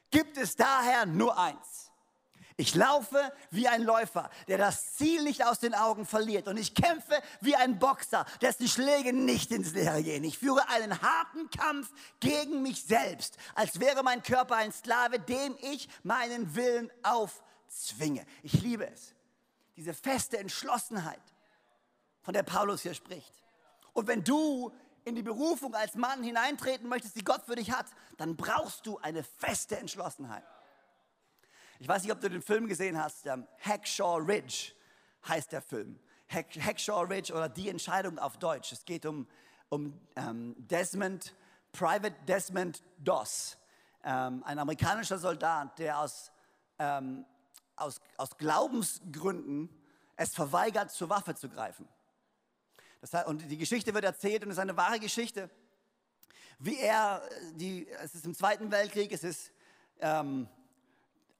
[0.09, 1.90] gibt es daher nur eins.
[2.61, 6.47] Ich laufe wie ein Läufer, der das Ziel nicht aus den Augen verliert.
[6.47, 10.23] Und ich kämpfe wie ein Boxer, dessen Schläge nicht ins Leere gehen.
[10.23, 15.57] Ich führe einen harten Kampf gegen mich selbst, als wäre mein Körper ein Sklave, dem
[15.59, 18.23] ich meinen Willen aufzwinge.
[18.43, 19.15] Ich liebe es.
[19.75, 21.23] Diese feste Entschlossenheit,
[22.21, 23.33] von der Paulus hier spricht.
[23.93, 24.71] Und wenn du
[25.03, 28.99] in die Berufung als Mann hineintreten möchtest, die Gott für dich hat, dann brauchst du
[28.99, 30.43] eine feste Entschlossenheit.
[31.81, 33.25] Ich weiß nicht, ob du den Film gesehen hast.
[33.25, 34.73] Ähm, Hackshaw Ridge
[35.27, 35.99] heißt der Film.
[36.29, 38.71] Hack, Hackshaw Ridge oder Die Entscheidung auf Deutsch.
[38.71, 39.27] Es geht um,
[39.69, 41.33] um ähm, Desmond,
[41.71, 43.57] Private Desmond Doss,
[44.03, 46.31] ähm, ein amerikanischer Soldat, der aus,
[46.77, 47.25] ähm,
[47.75, 49.67] aus, aus Glaubensgründen
[50.17, 51.87] es verweigert, zur Waffe zu greifen.
[53.01, 55.49] Das heißt, und die Geschichte wird erzählt und es ist eine wahre Geschichte,
[56.59, 59.51] wie er, die, es ist im Zweiten Weltkrieg, es ist
[59.99, 60.47] ähm,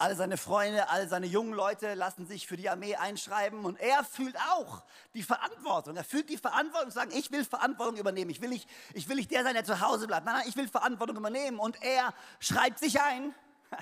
[0.01, 4.03] alle seine Freunde, alle seine jungen Leute lassen sich für die Armee einschreiben und er
[4.03, 4.83] fühlt auch
[5.13, 5.95] die Verantwortung.
[5.95, 8.31] Er fühlt die Verantwortung und sagt, ich will Verantwortung übernehmen.
[8.31, 10.25] Ich will, nicht, ich will nicht der sein, der zu Hause bleibt.
[10.25, 11.59] Nein, nein, ich will Verantwortung übernehmen.
[11.59, 13.35] Und er schreibt sich ein,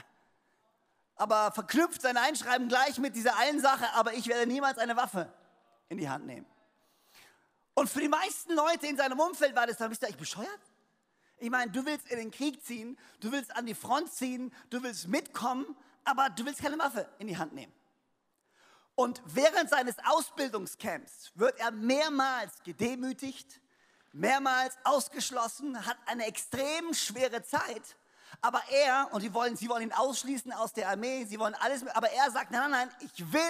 [1.16, 5.32] aber verknüpft sein Einschreiben gleich mit dieser einen Sache, aber ich werde niemals eine Waffe
[5.88, 6.46] in die Hand nehmen.
[7.76, 10.60] Und für die meisten Leute in seinem Umfeld war das dann, bist du eigentlich bescheuert?
[11.38, 14.84] Ich meine, du willst in den Krieg ziehen, du willst an die Front ziehen, du
[14.84, 17.74] willst mitkommen, aber du willst keine Waffe in die Hand nehmen.
[18.96, 23.62] Und während seines Ausbildungscamps wird er mehrmals gedemütigt,
[24.12, 27.96] mehrmals ausgeschlossen, hat eine extrem schwere Zeit.
[28.42, 31.86] Aber er, und sie wollen, sie wollen ihn ausschließen aus der Armee, sie wollen alles,
[31.88, 33.42] aber er sagt, nein, nein, nein, ich will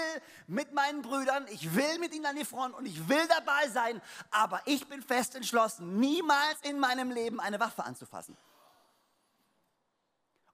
[0.47, 4.01] mit meinen Brüdern, ich will mit ihnen an die Front und ich will dabei sein,
[4.31, 8.37] aber ich bin fest entschlossen, niemals in meinem Leben eine Waffe anzufassen.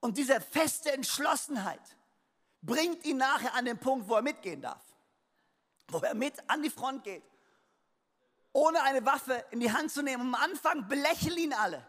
[0.06, 1.82] Und diese feste Entschlossenheit
[2.62, 4.84] bringt ihn nachher an den Punkt, wo er mitgehen darf.
[5.88, 7.24] Wo er mit an die Front geht.
[8.54, 10.32] Ohne eine Waffe in die Hand zu nehmen.
[10.32, 11.84] Am Anfang belächeln ihn alle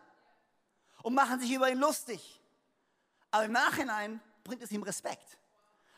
[1.02, 2.40] und machen sich über ihn lustig.
[3.32, 5.36] Aber im Nachhinein bringt es ihm Respekt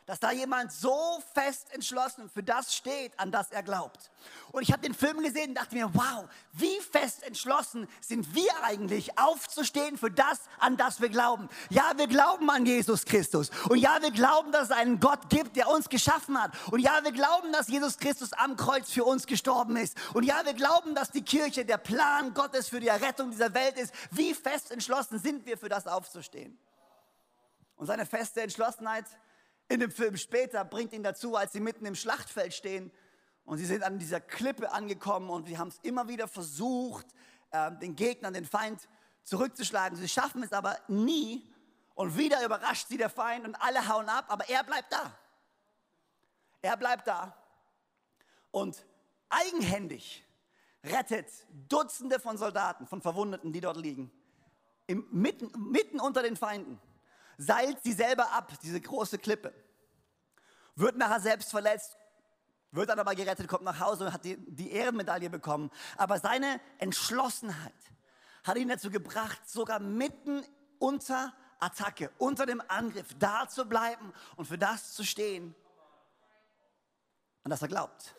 [0.09, 4.11] dass da jemand so fest entschlossen für das steht, an das er glaubt.
[4.53, 8.51] Und ich habe den Film gesehen und dachte mir, wow, wie fest entschlossen sind wir
[8.65, 11.51] eigentlich aufzustehen für das, an das wir glauben.
[11.69, 13.51] Ja, wir glauben an Jesus Christus.
[13.69, 16.53] Und ja, wir glauben, dass es einen Gott gibt, der uns geschaffen hat.
[16.71, 19.95] Und ja, wir glauben, dass Jesus Christus am Kreuz für uns gestorben ist.
[20.15, 23.77] Und ja, wir glauben, dass die Kirche der Plan Gottes für die Errettung dieser Welt
[23.77, 23.93] ist.
[24.11, 26.59] Wie fest entschlossen sind wir für das aufzustehen?
[27.77, 29.05] Und seine feste Entschlossenheit
[29.69, 32.91] in dem Film später bringt ihn dazu, als sie mitten im Schlachtfeld stehen
[33.45, 37.07] und sie sind an dieser Klippe angekommen und sie haben es immer wieder versucht,
[37.53, 38.89] ähm, den Gegner, den Feind
[39.25, 39.97] zurückzuschlagen.
[39.99, 41.51] Sie schaffen es aber nie
[41.95, 45.19] und wieder überrascht sie der Feind und alle hauen ab, aber er bleibt da.
[46.63, 47.37] Er bleibt da
[48.51, 48.85] und
[49.29, 50.25] eigenhändig
[50.83, 51.31] rettet
[51.69, 54.11] Dutzende von Soldaten, von Verwundeten, die dort liegen,
[54.87, 56.81] im, mitten, mitten unter den Feinden
[57.39, 59.55] seilt sie selber ab, diese große Klippe.
[60.75, 61.97] Wird nachher selbst verletzt,
[62.73, 65.71] wird dann aber gerettet, kommt nach Hause und hat die, die Ehrenmedaille bekommen.
[65.97, 67.73] Aber seine Entschlossenheit
[68.45, 70.45] hat ihn dazu gebracht, sogar mitten
[70.79, 75.55] unter Attacke, unter dem Angriff da zu bleiben und für das zu stehen,
[77.45, 78.15] an das er glaubt.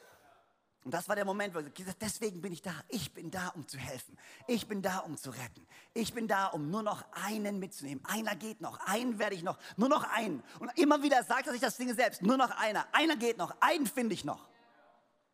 [0.84, 2.74] Und das war der Moment, wo ich gesagt deswegen bin ich da.
[2.88, 4.18] Ich bin da, um zu helfen.
[4.48, 5.68] Ich bin da, um zu retten.
[5.94, 8.04] Ich bin da, um nur noch einen mitzunehmen.
[8.06, 10.42] Einer geht noch, einen werde ich noch, nur noch einen.
[10.60, 12.88] Und immer wieder sagt er sich das Ding selbst, nur noch einer.
[12.94, 14.48] Einer geht noch, einen finde ich noch.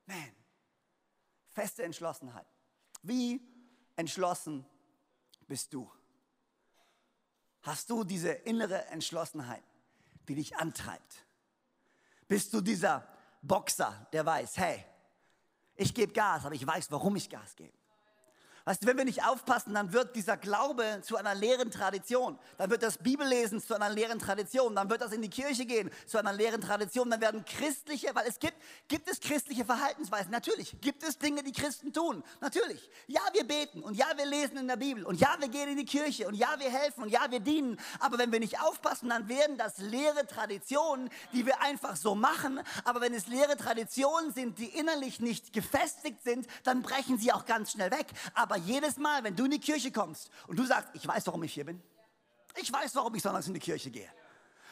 [0.08, 0.32] Man,
[1.52, 2.48] feste Entschlossenheit.
[3.04, 3.40] Wie
[3.96, 4.66] entschlossen
[5.48, 5.92] bist du?
[7.62, 9.64] Hast du diese innere Entschlossenheit,
[10.28, 11.26] die dich antreibt?
[12.28, 13.08] Bist du dieser
[13.44, 14.86] Boxer, der weiß, hey,
[15.76, 17.78] ich gebe Gas, aber ich weiß, warum ich Gas gebe.
[18.66, 22.40] Weißt du, wenn wir nicht aufpassen, dann wird dieser Glaube zu einer leeren Tradition.
[22.58, 24.76] Dann wird das Bibellesen zu einer leeren Tradition.
[24.76, 27.12] Dann wird das in die Kirche gehen zu einer leeren Tradition.
[27.12, 28.56] Dann werden christliche, weil es gibt,
[28.88, 30.32] gibt es christliche Verhaltensweisen.
[30.32, 30.76] Natürlich.
[30.82, 32.24] Gibt es Dinge, die Christen tun.
[32.42, 32.90] Natürlich.
[33.06, 35.78] Ja, wir beten und ja, wir lesen in der Bibel und ja, wir gehen in
[35.78, 37.80] die Kirche und ja, wir helfen und ja, wir dienen.
[38.00, 42.60] Aber wenn wir nicht aufpassen, dann werden das leere Traditionen, die wir einfach so machen.
[42.84, 47.46] Aber wenn es leere Traditionen sind, die innerlich nicht gefestigt sind, dann brechen sie auch
[47.46, 48.08] ganz schnell weg.
[48.34, 51.26] Aber aber jedes Mal, wenn du in die Kirche kommst und du sagst, ich weiß,
[51.28, 51.82] warum ich hier bin.
[52.58, 54.08] Ich weiß, warum ich sonntags in die Kirche gehe.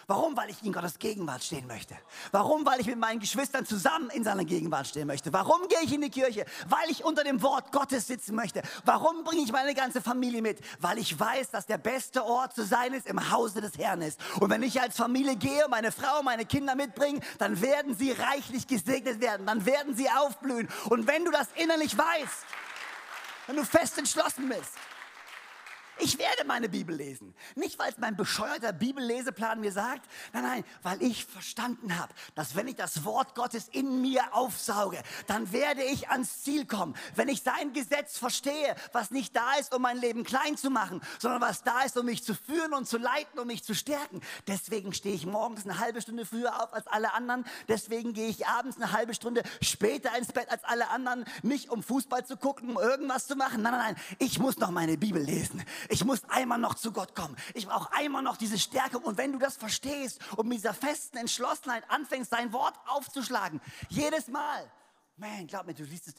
[0.08, 0.36] Warum?
[0.36, 1.96] Weil ich in Gottes Gegenwart stehen möchte.
[2.32, 2.66] Warum?
[2.66, 5.32] Weil ich mit meinen Geschwistern zusammen in seiner Gegenwart stehen möchte.
[5.32, 6.46] Warum gehe ich in die Kirche?
[6.68, 8.62] Weil ich unter dem Wort Gottes sitzen möchte.
[8.84, 10.60] Warum bringe ich meine ganze Familie mit?
[10.80, 14.20] Weil ich weiß, dass der beste Ort zu sein ist, im Hause des Herrn ist.
[14.40, 18.68] Und wenn ich als Familie gehe, meine Frau, meine Kinder mitbringen, dann werden sie reichlich
[18.68, 19.46] gesegnet werden.
[19.46, 20.68] Dann werden sie aufblühen.
[20.90, 22.46] Und wenn du das innerlich weißt,
[23.48, 24.74] wenn du fest entschlossen bist,
[26.00, 27.36] Ich werde meine Bibel lesen.
[27.56, 32.56] Nicht, weil es mein bescheuerter Bibelleseplan mir sagt, nein, nein, weil ich verstanden habe, dass
[32.56, 36.96] wenn ich das Wort Gottes in mir aufsauge, dann werde ich ans Ziel kommen.
[37.16, 41.02] Wenn ich sein Gesetz verstehe, was nicht da ist, um mein Leben klein zu machen,
[41.20, 44.22] sondern was da ist, um mich zu führen und zu leiten, um mich zu stärken.
[44.48, 47.46] Deswegen stehe ich morgens eine halbe Stunde früher auf als alle anderen.
[47.68, 51.26] Deswegen gehe ich abends eine halbe Stunde später ins Bett als alle anderen.
[51.44, 53.62] Nicht um Fußball zu gucken, um irgendwas zu machen.
[53.62, 54.18] Nein, nein, nein.
[54.20, 55.64] Ich muss noch meine Bibel lesen.
[55.90, 57.36] Ich muss einmal noch zu Gott kommen.
[57.54, 59.00] Ich brauche einmal noch diese Stärke.
[59.00, 64.28] Und wenn du das verstehst und mit dieser festen Entschlossenheit anfängst, dein Wort aufzuschlagen, jedes
[64.28, 64.72] Mal,
[65.18, 66.16] man, glaub mir, du liest es.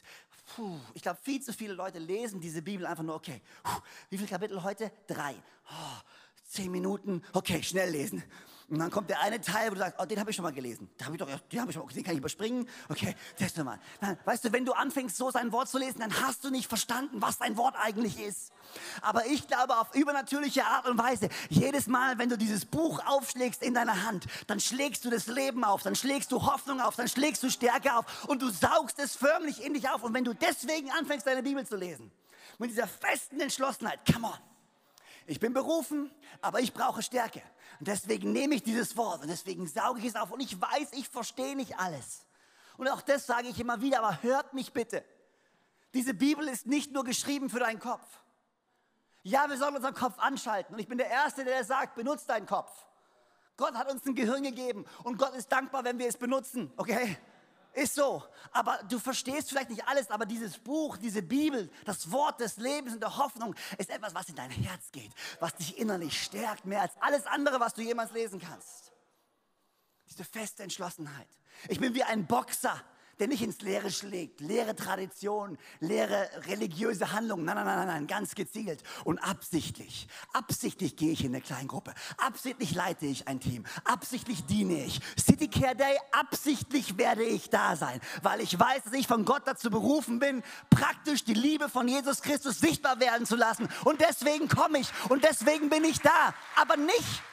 [0.55, 4.17] Puh, ich glaube, viel zu viele Leute lesen diese Bibel einfach nur, okay, puh, wie
[4.17, 4.91] viele Kapitel heute?
[5.07, 5.35] Drei.
[5.69, 6.01] Oh,
[6.45, 8.23] zehn Minuten, okay, schnell lesen.
[8.67, 10.51] Und dann kommt der eine Teil, wo du sagst, oh, den habe ich schon mal
[10.51, 10.89] gelesen.
[10.99, 12.67] Den habe ich doch, den habe ich schon mal, den kann ich überspringen.
[12.89, 13.79] Okay, test mal.
[14.01, 16.67] Dann, weißt du, wenn du anfängst, so sein Wort zu lesen, dann hast du nicht
[16.67, 18.51] verstanden, was dein Wort eigentlich ist.
[19.01, 23.61] Aber ich glaube auf übernatürliche Art und Weise, jedes Mal, wenn du dieses Buch aufschlägst
[23.61, 27.07] in deiner Hand, dann schlägst du das Leben auf, dann schlägst du Hoffnung auf, dann
[27.07, 30.01] schlägst du Stärke auf und du saugst es förmlich in dich auf.
[30.01, 32.11] Und wenn du deswegen anfängst, deine Bibel zu lesen,
[32.57, 34.39] mit dieser festen Entschlossenheit, come on,
[35.27, 37.41] ich bin berufen, aber ich brauche Stärke.
[37.79, 40.31] Und deswegen nehme ich dieses Wort und deswegen sauge ich es auf.
[40.31, 42.25] Und ich weiß, ich verstehe nicht alles.
[42.77, 45.03] Und auch das sage ich immer wieder, aber hört mich bitte.
[45.93, 48.05] Diese Bibel ist nicht nur geschrieben für deinen Kopf.
[49.23, 50.75] Ja, wir sollen unseren Kopf anschalten.
[50.75, 52.71] Und ich bin der Erste, der sagt, benutzt deinen Kopf.
[53.57, 57.17] Gott hat uns ein Gehirn gegeben und Gott ist dankbar, wenn wir es benutzen, okay?
[57.75, 58.23] Ist so.
[58.53, 62.93] Aber du verstehst vielleicht nicht alles, aber dieses Buch, diese Bibel, das Wort des Lebens
[62.93, 65.11] und der Hoffnung ist etwas, was in dein Herz geht,
[65.41, 68.93] was dich innerlich stärkt, mehr als alles andere, was du jemals lesen kannst.
[70.09, 71.27] Diese feste Entschlossenheit.
[71.67, 72.81] Ich bin wie ein Boxer,
[73.19, 74.41] der nicht ins Leere schlägt.
[74.41, 77.45] Leere Tradition, leere religiöse Handlungen.
[77.45, 80.07] Nein, nein, nein, nein, ganz gezielt und absichtlich.
[80.33, 81.93] Absichtlich gehe ich in eine Kleingruppe.
[82.17, 83.65] Absichtlich leite ich ein Team.
[83.83, 84.99] Absichtlich diene ich.
[85.19, 89.43] City Care Day, absichtlich werde ich da sein, weil ich weiß, dass ich von Gott
[89.45, 93.69] dazu berufen bin, praktisch die Liebe von Jesus Christus sichtbar werden zu lassen.
[93.83, 96.33] Und deswegen komme ich und deswegen bin ich da.
[96.55, 97.23] Aber nicht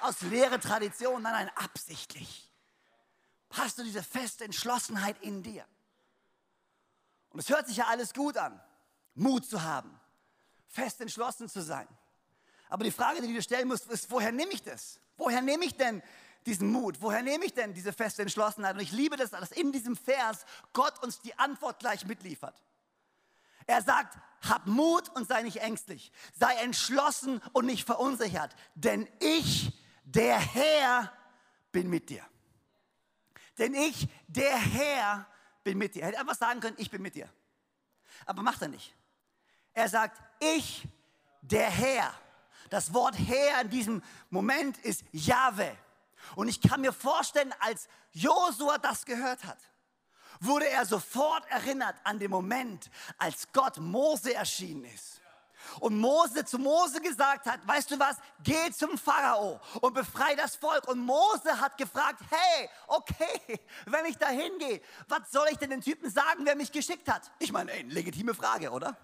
[0.00, 2.47] aus leere Tradition, nein, nein, absichtlich
[3.50, 5.64] hast du diese feste Entschlossenheit in dir.
[7.30, 8.60] Und es hört sich ja alles gut an,
[9.14, 9.98] Mut zu haben,
[10.66, 11.88] fest entschlossen zu sein.
[12.68, 15.00] Aber die Frage, die du dir stellen musst, ist, woher nehme ich das?
[15.16, 16.02] Woher nehme ich denn
[16.46, 17.00] diesen Mut?
[17.00, 18.74] Woher nehme ich denn diese feste Entschlossenheit?
[18.74, 22.62] Und ich liebe das, dass in diesem Vers Gott uns die Antwort gleich mitliefert.
[23.66, 26.12] Er sagt, hab Mut und sei nicht ängstlich.
[26.38, 28.54] Sei entschlossen und nicht verunsichert.
[28.74, 29.72] Denn ich,
[30.04, 31.12] der Herr,
[31.72, 32.24] bin mit dir.
[33.58, 35.26] Denn ich, der Herr,
[35.64, 36.02] bin mit dir.
[36.02, 37.28] Er hätte einfach sagen können, ich bin mit dir.
[38.26, 38.94] Aber macht er nicht.
[39.74, 40.86] Er sagt, ich,
[41.42, 42.12] der Herr.
[42.70, 45.76] Das Wort Herr in diesem Moment ist Jahwe.
[46.34, 49.58] Und ich kann mir vorstellen, als Josua das gehört hat,
[50.40, 55.20] wurde er sofort erinnert an den Moment, als Gott Mose erschienen ist
[55.80, 60.56] und Mose zu Mose gesagt hat, weißt du was, geh zum Pharao und befrei das
[60.56, 60.88] Volk.
[60.88, 65.80] Und Mose hat gefragt, hey, okay, wenn ich da hingehe, was soll ich denn den
[65.80, 67.30] Typen sagen, wer mich geschickt hat?
[67.38, 68.96] Ich meine, ey, legitime Frage, oder?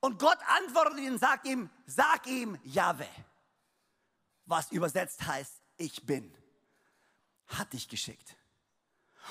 [0.00, 3.06] Und Gott antwortet ihm und sagt ihm, sag ihm Jahwe,
[4.46, 6.34] was übersetzt heißt, ich bin,
[7.46, 8.36] hat dich geschickt.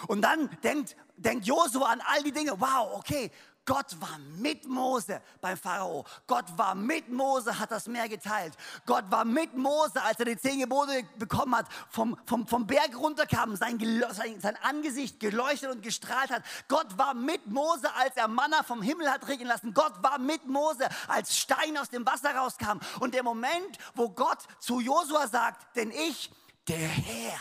[0.07, 3.31] Und dann denkt, denkt Josua an all die Dinge, wow, okay,
[3.69, 6.03] Gott war mit Mose beim Pharao.
[6.25, 8.55] Gott war mit Mose, hat das Meer geteilt.
[8.87, 12.97] Gott war mit Mose, als er die zehn Gebote bekommen hat, vom, vom, vom Berg
[12.97, 13.77] runterkam, sein,
[14.09, 16.41] sein, sein Angesicht geleuchtet und gestrahlt hat.
[16.67, 19.75] Gott war mit Mose, als er Manna vom Himmel hat regnen lassen.
[19.75, 22.79] Gott war mit Mose, als Stein aus dem Wasser rauskam.
[22.99, 26.31] Und der Moment, wo Gott zu Josua sagt, denn ich,
[26.67, 27.39] der Herr,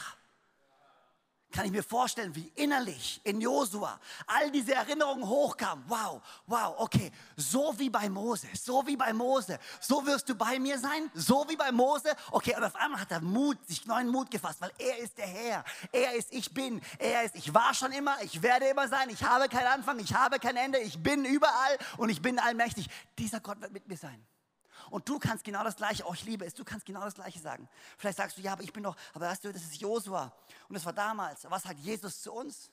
[1.58, 5.82] kann ich mir vorstellen, wie innerlich in Josua all diese Erinnerungen hochkamen.
[5.88, 10.60] Wow, wow, okay, so wie bei Mose, so wie bei Mose, so wirst du bei
[10.60, 12.14] mir sein, so wie bei Mose.
[12.30, 15.26] Okay, und auf einmal hat er Mut, sich neuen Mut gefasst, weil er ist der
[15.26, 19.10] Herr, er ist ich bin, er ist ich war schon immer, ich werde immer sein,
[19.10, 22.86] ich habe keinen Anfang, ich habe kein Ende, ich bin überall und ich bin allmächtig.
[23.18, 24.24] Dieser Gott wird mit mir sein.
[24.90, 27.38] Und du kannst genau das Gleiche, oh, ich liebe es, du kannst genau das Gleiche
[27.38, 27.68] sagen.
[27.96, 30.32] Vielleicht sagst du, ja, aber ich bin doch, aber weißt du, das ist Josua
[30.68, 31.48] und das war damals.
[31.50, 32.70] Was sagt Jesus zu uns?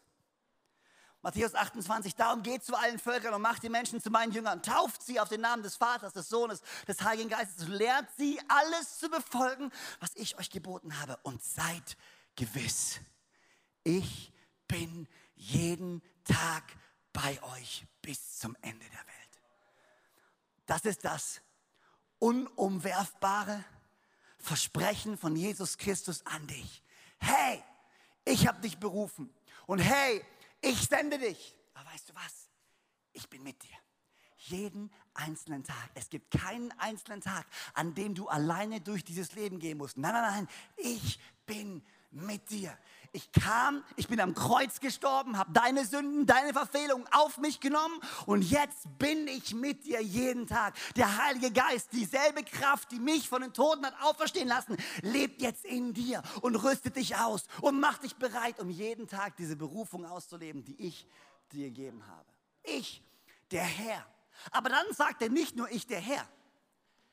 [1.21, 5.01] Matthäus 28, darum geht zu allen Völkern und macht die Menschen zu meinen Jüngern, tauft
[5.01, 9.09] sie auf den Namen des Vaters, des Sohnes, des Heiligen Geistes, lehrt sie alles zu
[9.09, 11.97] befolgen, was ich euch geboten habe und seid
[12.35, 12.99] gewiss,
[13.83, 14.31] ich
[14.67, 16.63] bin jeden Tag
[17.11, 19.41] bei euch bis zum Ende der Welt.
[20.67, 21.41] Das ist das
[22.19, 23.63] unumwerfbare
[24.37, 26.83] Versprechen von Jesus Christus an dich.
[27.17, 27.63] Hey,
[28.25, 29.33] ich habe dich berufen
[29.65, 30.23] und hey,
[30.61, 31.55] ich sende dich.
[31.73, 32.49] Aber weißt du was?
[33.13, 33.77] Ich bin mit dir.
[34.37, 35.89] Jeden einzelnen Tag.
[35.95, 39.97] Es gibt keinen einzelnen Tag, an dem du alleine durch dieses Leben gehen musst.
[39.97, 40.47] Nein, nein, nein.
[40.77, 42.77] Ich bin mit dir.
[43.15, 47.97] Ich kam, ich bin am Kreuz gestorben, habe deine Sünden, deine Verfehlungen auf mich genommen
[48.25, 50.75] und jetzt bin ich mit dir jeden Tag.
[50.97, 55.63] Der Heilige Geist, dieselbe Kraft, die mich von den Toten hat auferstehen lassen, lebt jetzt
[55.63, 60.05] in dir und rüstet dich aus und macht dich bereit, um jeden Tag diese Berufung
[60.05, 61.07] auszuleben, die ich
[61.53, 62.27] dir gegeben habe.
[62.63, 63.01] Ich,
[63.49, 64.05] der Herr.
[64.51, 66.27] Aber dann sagt er nicht nur ich, der Herr.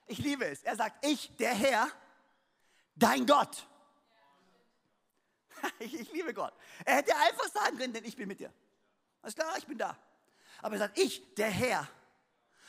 [0.09, 0.65] Ich liebe es.
[0.65, 1.87] Er sagt ich, der Herr,
[2.97, 3.69] dein Gott.
[5.79, 6.53] Ich, ich, liebe Gott.
[6.85, 8.53] Er hätte einfach sagen können, denn ich bin mit dir.
[9.21, 9.97] Alles klar, ich bin da.
[10.61, 11.89] Aber er sagt, ich, der Herr,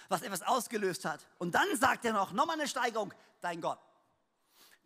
[0.09, 1.25] was etwas ausgelöst hat.
[1.37, 3.79] Und dann sagt er noch, nochmal eine Steigerung, dein Gott.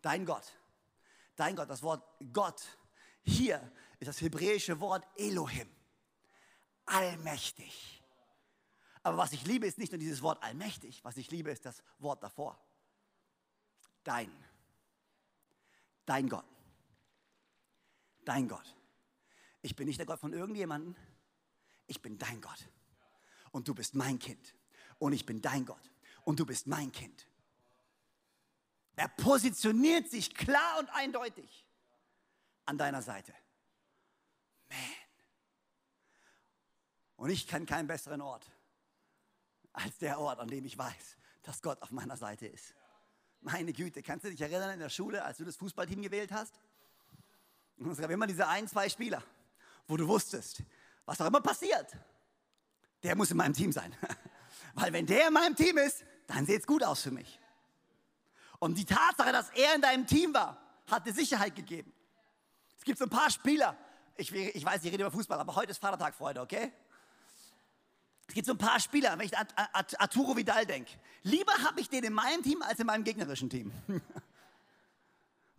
[0.02, 0.44] Dein Gott.
[1.36, 2.62] Dein Gott, das Wort Gott.
[3.22, 3.60] Hier
[3.98, 5.68] ist das hebräische Wort Elohim.
[6.86, 8.02] Allmächtig.
[9.02, 11.04] Aber was ich liebe, ist nicht nur dieses Wort allmächtig.
[11.04, 12.58] Was ich liebe, ist das Wort davor.
[14.04, 14.32] Dein.
[16.04, 16.57] Dein Gott
[18.28, 18.76] dein Gott.
[19.62, 20.94] Ich bin nicht der Gott von irgendjemandem,
[21.86, 22.68] ich bin dein Gott.
[23.50, 24.54] Und du bist mein Kind.
[24.98, 25.90] Und ich bin dein Gott.
[26.24, 27.26] Und du bist mein Kind.
[28.96, 31.64] Er positioniert sich klar und eindeutig
[32.66, 33.32] an deiner Seite.
[34.68, 34.78] Man.
[37.16, 38.50] Und ich kenne keinen besseren Ort
[39.72, 42.74] als der Ort, an dem ich weiß, dass Gott auf meiner Seite ist.
[43.40, 46.60] Meine Güte, kannst du dich erinnern in der Schule, als du das Fußballteam gewählt hast?
[47.78, 49.22] Und es gab immer diese ein, zwei Spieler,
[49.86, 50.62] wo du wusstest,
[51.06, 51.96] was auch immer passiert,
[53.02, 53.94] der muss in meinem Team sein.
[54.74, 57.40] Weil wenn der in meinem Team ist, dann sieht es gut aus für mich.
[58.58, 61.92] Und die Tatsache, dass er in deinem Team war, hat dir Sicherheit gegeben.
[62.76, 63.76] Es gibt so ein paar Spieler,
[64.16, 66.72] ich, ich weiß, ich rede über Fußball, aber heute ist Vatertag, Freunde, okay?
[68.26, 69.46] Es gibt so ein paar Spieler, wenn ich an
[69.98, 70.92] Arturo Vidal denke.
[71.22, 73.72] Lieber habe ich den in meinem Team als in meinem gegnerischen Team.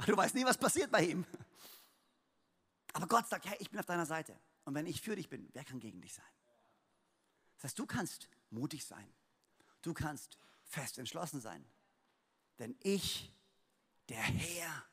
[0.05, 1.25] du weißt nie, was passiert bei ihm.
[2.93, 4.39] Aber Gott sagt, hey, ich bin auf deiner Seite.
[4.65, 6.25] Und wenn ich für dich bin, wer kann gegen dich sein?
[7.55, 9.07] Das heißt, du kannst mutig sein.
[9.81, 11.65] Du kannst fest entschlossen sein.
[12.57, 13.31] Denn ich,
[14.09, 14.85] der Herr,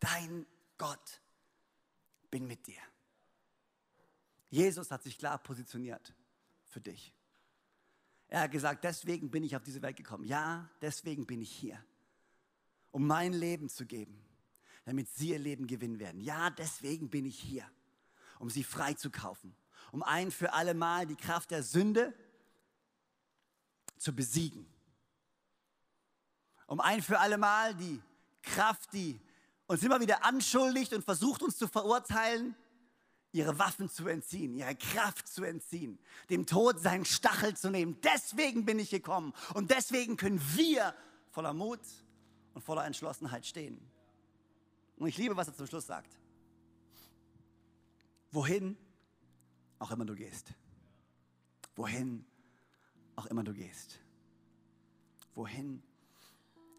[0.00, 0.46] dein
[0.78, 1.20] Gott,
[2.30, 2.80] bin mit dir.
[4.50, 6.14] Jesus hat sich klar positioniert
[6.66, 7.14] für dich.
[8.28, 10.24] Er hat gesagt, deswegen bin ich auf diese Welt gekommen.
[10.24, 11.82] Ja, deswegen bin ich hier,
[12.90, 14.23] um mein Leben zu geben
[14.84, 16.20] damit sie ihr Leben gewinnen werden.
[16.20, 17.68] Ja, deswegen bin ich hier,
[18.38, 19.54] um sie freizukaufen,
[19.92, 22.12] um ein für alle Mal die Kraft der Sünde
[23.96, 24.66] zu besiegen.
[26.66, 28.00] Um ein für alle Mal die
[28.42, 29.20] Kraft, die
[29.66, 32.54] uns immer wieder anschuldigt und versucht uns zu verurteilen,
[33.32, 35.98] ihre Waffen zu entziehen, ihre Kraft zu entziehen,
[36.30, 38.00] dem Tod seinen Stachel zu nehmen.
[38.02, 40.94] Deswegen bin ich gekommen und deswegen können wir
[41.30, 41.80] voller Mut
[42.52, 43.80] und voller Entschlossenheit stehen.
[44.96, 46.18] Und ich liebe, was er zum Schluss sagt.
[48.30, 48.76] Wohin
[49.78, 50.52] auch immer du gehst.
[51.76, 52.24] Wohin
[53.16, 54.00] auch immer du gehst.
[55.34, 55.82] Wohin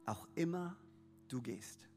[0.05, 0.75] auch immer
[1.27, 1.87] du gehst.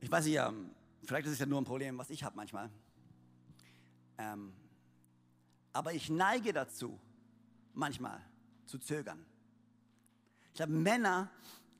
[0.00, 0.70] Ich weiß nicht, ähm,
[1.02, 2.70] vielleicht ist es ja nur ein Problem, was ich habe manchmal.
[4.18, 4.52] Ähm,
[5.72, 7.00] aber ich neige dazu,
[7.72, 8.20] manchmal
[8.66, 9.24] zu zögern.
[10.48, 11.30] Ich glaube, Männer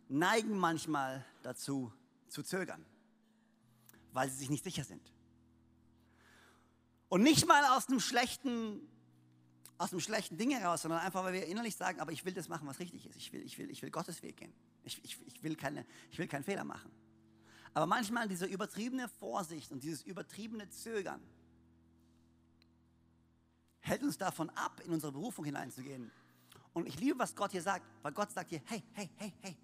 [0.09, 1.93] neigen manchmal dazu
[2.29, 2.85] zu zögern,
[4.13, 5.13] weil sie sich nicht sicher sind.
[7.09, 8.81] Und nicht mal aus einem schlechten,
[9.79, 12.49] aus einem schlechten Ding heraus, sondern einfach, weil wir innerlich sagen, aber ich will das
[12.49, 13.17] machen, was richtig ist.
[13.17, 14.53] Ich will, ich will, ich will Gottes Weg gehen.
[14.83, 16.91] Ich, ich, ich, will keine, ich will keinen Fehler machen.
[17.73, 21.21] Aber manchmal diese übertriebene Vorsicht und dieses übertriebene Zögern
[23.81, 26.11] hält uns davon ab, in unsere Berufung hineinzugehen.
[26.73, 29.57] Und ich liebe, was Gott hier sagt, weil Gott sagt hier, hey, hey, hey, hey,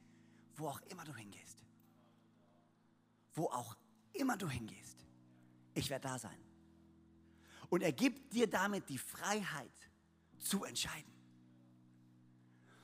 [0.57, 1.50] wo auch immer du hingehst.
[3.41, 3.75] Wo auch
[4.13, 5.07] immer du hingehst.
[5.73, 6.37] Ich werde da sein.
[7.71, 9.73] Und er gibt dir damit die Freiheit
[10.39, 11.11] zu entscheiden.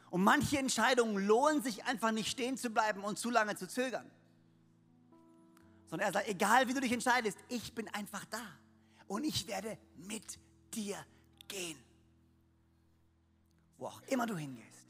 [0.09, 4.11] Und manche Entscheidungen lohnen sich einfach nicht stehen zu bleiben und zu lange zu zögern.
[5.89, 8.47] Sondern er sagt, egal wie du dich entscheidest, ich bin einfach da.
[9.09, 10.39] Und ich werde mit
[10.73, 10.97] dir
[11.49, 11.77] gehen.
[13.77, 14.89] Wo auch immer du hingehst.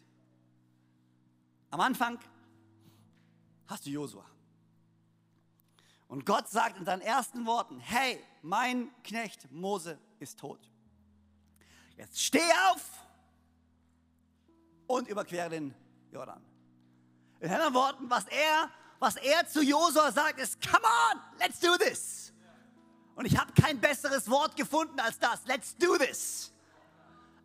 [1.70, 2.20] Am Anfang
[3.66, 4.35] hast du Josua.
[6.08, 10.60] Und Gott sagt in seinen ersten Worten, hey, mein Knecht Mose ist tot.
[11.96, 12.82] Jetzt steh auf
[14.86, 15.74] und überquere den
[16.12, 16.44] Jordan.
[17.40, 21.76] In anderen Worten, was er, was er zu Josua sagt, ist, come on, let's do
[21.76, 22.32] this.
[23.14, 26.52] Und ich habe kein besseres Wort gefunden als das, let's do this.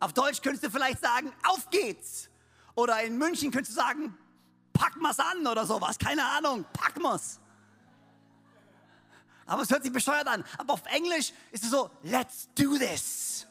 [0.00, 2.28] Auf Deutsch könntest du vielleicht sagen, auf geht's.
[2.74, 4.16] Oder in München könntest du sagen,
[4.72, 7.40] pack mal's an oder sowas, keine Ahnung, pack mal's.
[9.46, 10.44] Aber es hört sich bescheuert an.
[10.58, 13.46] Aber auf Englisch ist es so, let's do this.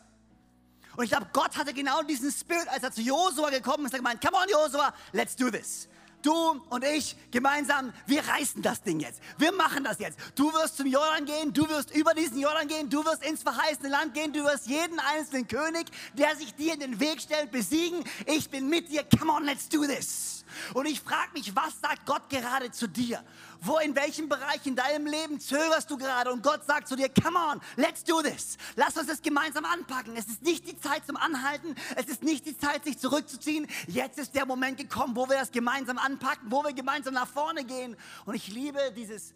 [0.96, 4.00] Und ich glaube, Gott hatte genau diesen Spirit, als er zu Josua gekommen ist, er
[4.00, 5.88] gemeint, come on Josua, let's do this.
[6.22, 9.22] Du und ich gemeinsam, wir reißen das Ding jetzt.
[9.38, 10.20] Wir machen das jetzt.
[10.36, 13.90] Du wirst zum Jordan gehen, du wirst über diesen Jordan gehen, du wirst ins verheißene
[13.90, 18.04] Land gehen, du wirst jeden einzelnen König, der sich dir in den Weg stellt, besiegen.
[18.28, 19.04] Ich bin mit dir.
[19.18, 20.41] Come on, let's do this.
[20.74, 23.24] Und ich frage mich, was sagt Gott gerade zu dir?
[23.62, 26.32] Wo, in welchem Bereich in deinem Leben zögerst du gerade?
[26.32, 28.58] Und Gott sagt zu dir, come on, let's do this.
[28.76, 30.16] Lass uns das gemeinsam anpacken.
[30.16, 31.76] Es ist nicht die Zeit zum Anhalten.
[31.96, 33.68] Es ist nicht die Zeit, sich zurückzuziehen.
[33.88, 37.64] Jetzt ist der Moment gekommen, wo wir das gemeinsam anpacken, wo wir gemeinsam nach vorne
[37.64, 37.96] gehen.
[38.26, 39.34] Und ich liebe dieses,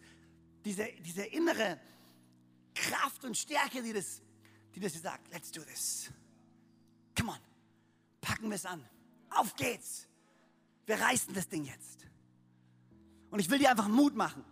[0.63, 1.79] diese, diese innere
[2.73, 4.21] Kraft und Stärke, die das,
[4.73, 5.31] die das sagt.
[5.31, 6.09] Let's do this.
[7.17, 7.37] Come on.
[8.21, 8.83] Packen wir es an.
[9.29, 10.07] Auf geht's.
[10.85, 12.05] Wir reißen das Ding jetzt.
[13.29, 14.43] Und ich will dir einfach Mut machen,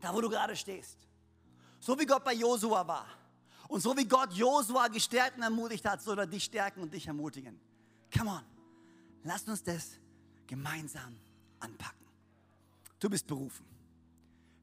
[0.00, 0.98] da wo du gerade stehst.
[1.78, 3.06] So wie Gott bei Josua war
[3.68, 7.06] und so wie Gott Josua gestärkt und ermutigt hat, soll er dich stärken und dich
[7.06, 7.60] ermutigen.
[8.16, 8.42] Come on,
[9.22, 9.90] lass uns das
[10.46, 11.16] gemeinsam
[11.60, 12.06] anpacken.
[12.98, 13.64] Du bist berufen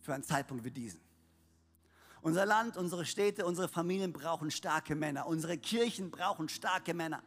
[0.02, 1.00] für einen Zeitpunkt wie diesen.
[2.22, 5.28] Unser Land, unsere Städte, unsere Familien brauchen starke Männer.
[5.28, 7.22] Unsere Kirchen brauchen starke Männer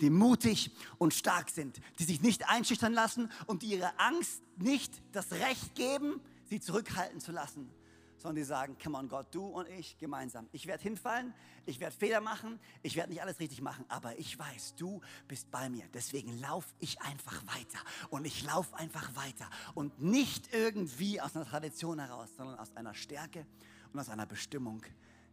[0.00, 5.02] die mutig und stark sind, die sich nicht einschüchtern lassen und die ihre Angst nicht
[5.12, 7.70] das Recht geben, sie zurückhalten zu lassen,
[8.18, 10.48] sondern die sagen, come on Gott, du und ich gemeinsam.
[10.52, 11.32] Ich werde hinfallen,
[11.64, 15.50] ich werde Fehler machen, ich werde nicht alles richtig machen, aber ich weiß, du bist
[15.50, 15.84] bei mir.
[15.94, 17.78] Deswegen laufe ich einfach weiter
[18.10, 22.94] und ich laufe einfach weiter und nicht irgendwie aus einer Tradition heraus, sondern aus einer
[22.94, 23.46] Stärke
[23.92, 24.82] und aus einer Bestimmung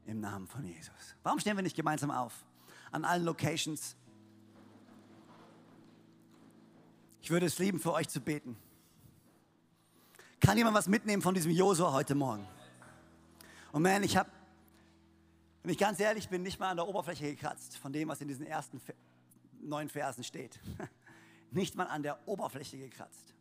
[0.06, 1.16] im Namen von Jesus.
[1.24, 2.46] Warum stehen wir nicht gemeinsam auf?
[2.92, 3.98] An allen Locations
[7.28, 8.56] Ich würde es lieben, für euch zu beten.
[10.40, 12.48] Kann jemand was mitnehmen von diesem Josua heute Morgen?
[13.74, 14.32] Und man, ich habe,
[15.62, 18.30] wenn ich ganz ehrlich bin, nicht mal an der Oberfläche gekratzt von dem, was in
[18.30, 18.80] diesen ersten
[19.60, 20.58] neun Versen steht.
[21.52, 23.34] Nicht mal an der Oberfläche gekratzt.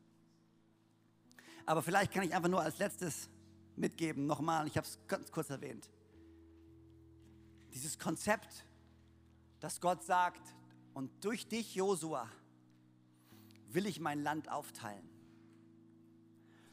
[1.64, 3.30] Aber vielleicht kann ich einfach nur als letztes
[3.76, 5.88] mitgeben, nochmal, ich habe es ganz kurz erwähnt.
[7.72, 8.64] Dieses Konzept,
[9.60, 10.42] dass Gott sagt,
[10.92, 12.28] und durch dich, Josua,
[13.72, 15.08] will ich mein Land aufteilen.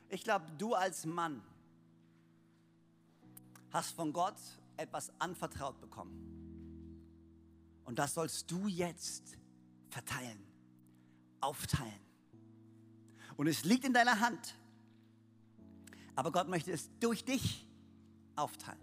[0.10, 1.42] Ich glaube, du als Mann
[3.72, 4.38] hast von Gott
[4.78, 6.34] etwas anvertraut bekommen.
[7.86, 9.38] Und das sollst du jetzt
[9.90, 10.40] verteilen,
[11.42, 12.00] aufteilen.
[13.36, 14.56] Und es liegt in deiner Hand.
[16.16, 17.66] Aber Gott möchte es durch dich
[18.36, 18.80] aufteilen.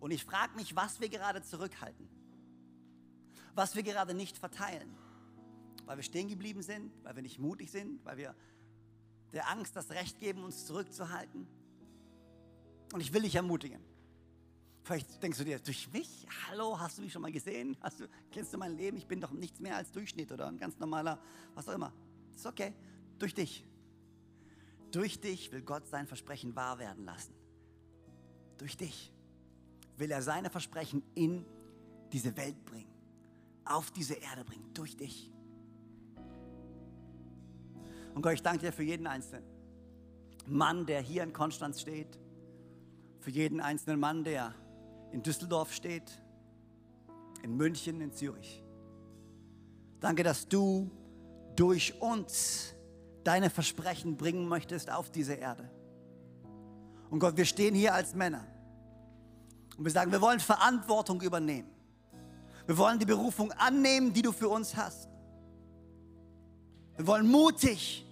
[0.00, 2.08] Und ich frage mich, was wir gerade zurückhalten,
[3.54, 4.96] was wir gerade nicht verteilen
[5.86, 8.34] weil wir stehen geblieben sind, weil wir nicht mutig sind, weil wir
[9.32, 11.46] der Angst das Recht geben, uns zurückzuhalten.
[12.92, 13.80] Und ich will dich ermutigen.
[14.82, 16.26] Vielleicht denkst du dir, durch mich?
[16.48, 17.76] Hallo, hast du mich schon mal gesehen?
[17.80, 18.96] Hast du, kennst du mein Leben?
[18.96, 21.20] Ich bin doch nichts mehr als Durchschnitt oder ein ganz normaler,
[21.54, 21.92] was auch immer.
[22.34, 22.72] Ist okay.
[23.18, 23.64] Durch dich.
[24.92, 27.34] Durch dich will Gott sein Versprechen wahr werden lassen.
[28.58, 29.12] Durch dich
[29.96, 31.44] will er seine Versprechen in
[32.12, 32.92] diese Welt bringen,
[33.64, 35.32] auf diese Erde bringen, durch dich.
[38.16, 39.44] Und Gott, ich danke dir für jeden einzelnen
[40.46, 42.18] Mann, der hier in Konstanz steht,
[43.20, 44.54] für jeden einzelnen Mann, der
[45.12, 46.18] in Düsseldorf steht,
[47.42, 48.64] in München, in Zürich.
[50.00, 50.90] Danke, dass du
[51.56, 52.72] durch uns
[53.22, 55.68] deine Versprechen bringen möchtest auf diese Erde.
[57.10, 58.46] Und Gott, wir stehen hier als Männer
[59.76, 61.68] und wir sagen, wir wollen Verantwortung übernehmen.
[62.64, 65.06] Wir wollen die Berufung annehmen, die du für uns hast.
[66.96, 68.04] Wir wollen mutig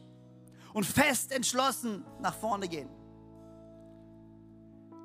[0.74, 2.90] und fest entschlossen nach vorne gehen.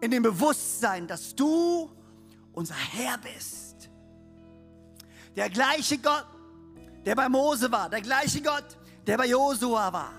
[0.01, 1.89] In dem Bewusstsein, dass du
[2.51, 3.89] unser Herr bist.
[5.35, 6.25] Der gleiche Gott,
[7.05, 10.13] der bei Mose war, der gleiche Gott, der bei Josua war.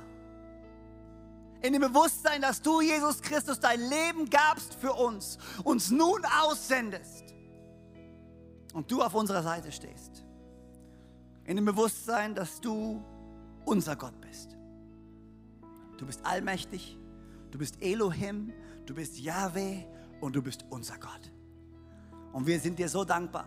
[1.62, 7.34] In dem Bewusstsein, dass du, Jesus Christus, dein Leben gabst für uns, uns nun aussendest
[8.72, 10.24] und du auf unserer Seite stehst.
[11.44, 13.02] In dem Bewusstsein, dass du
[13.64, 14.59] unser Gott bist.
[16.00, 16.96] Du bist allmächtig,
[17.50, 18.54] du bist Elohim,
[18.86, 19.84] du bist Yahweh
[20.22, 21.30] und du bist unser Gott.
[22.32, 23.46] Und wir sind dir so dankbar,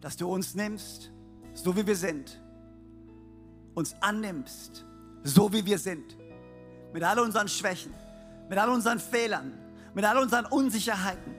[0.00, 1.10] dass du uns nimmst,
[1.54, 2.40] so wie wir sind,
[3.74, 4.86] uns annimmst,
[5.24, 6.16] so wie wir sind,
[6.92, 7.92] mit all unseren Schwächen,
[8.48, 9.52] mit all unseren Fehlern,
[9.92, 11.34] mit all unseren Unsicherheiten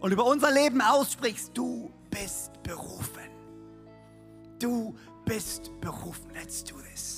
[0.00, 3.30] und über unser Leben aussprichst, du bist berufen.
[4.58, 4.94] Du
[5.24, 6.34] bist berufen.
[6.34, 7.17] Let's do this.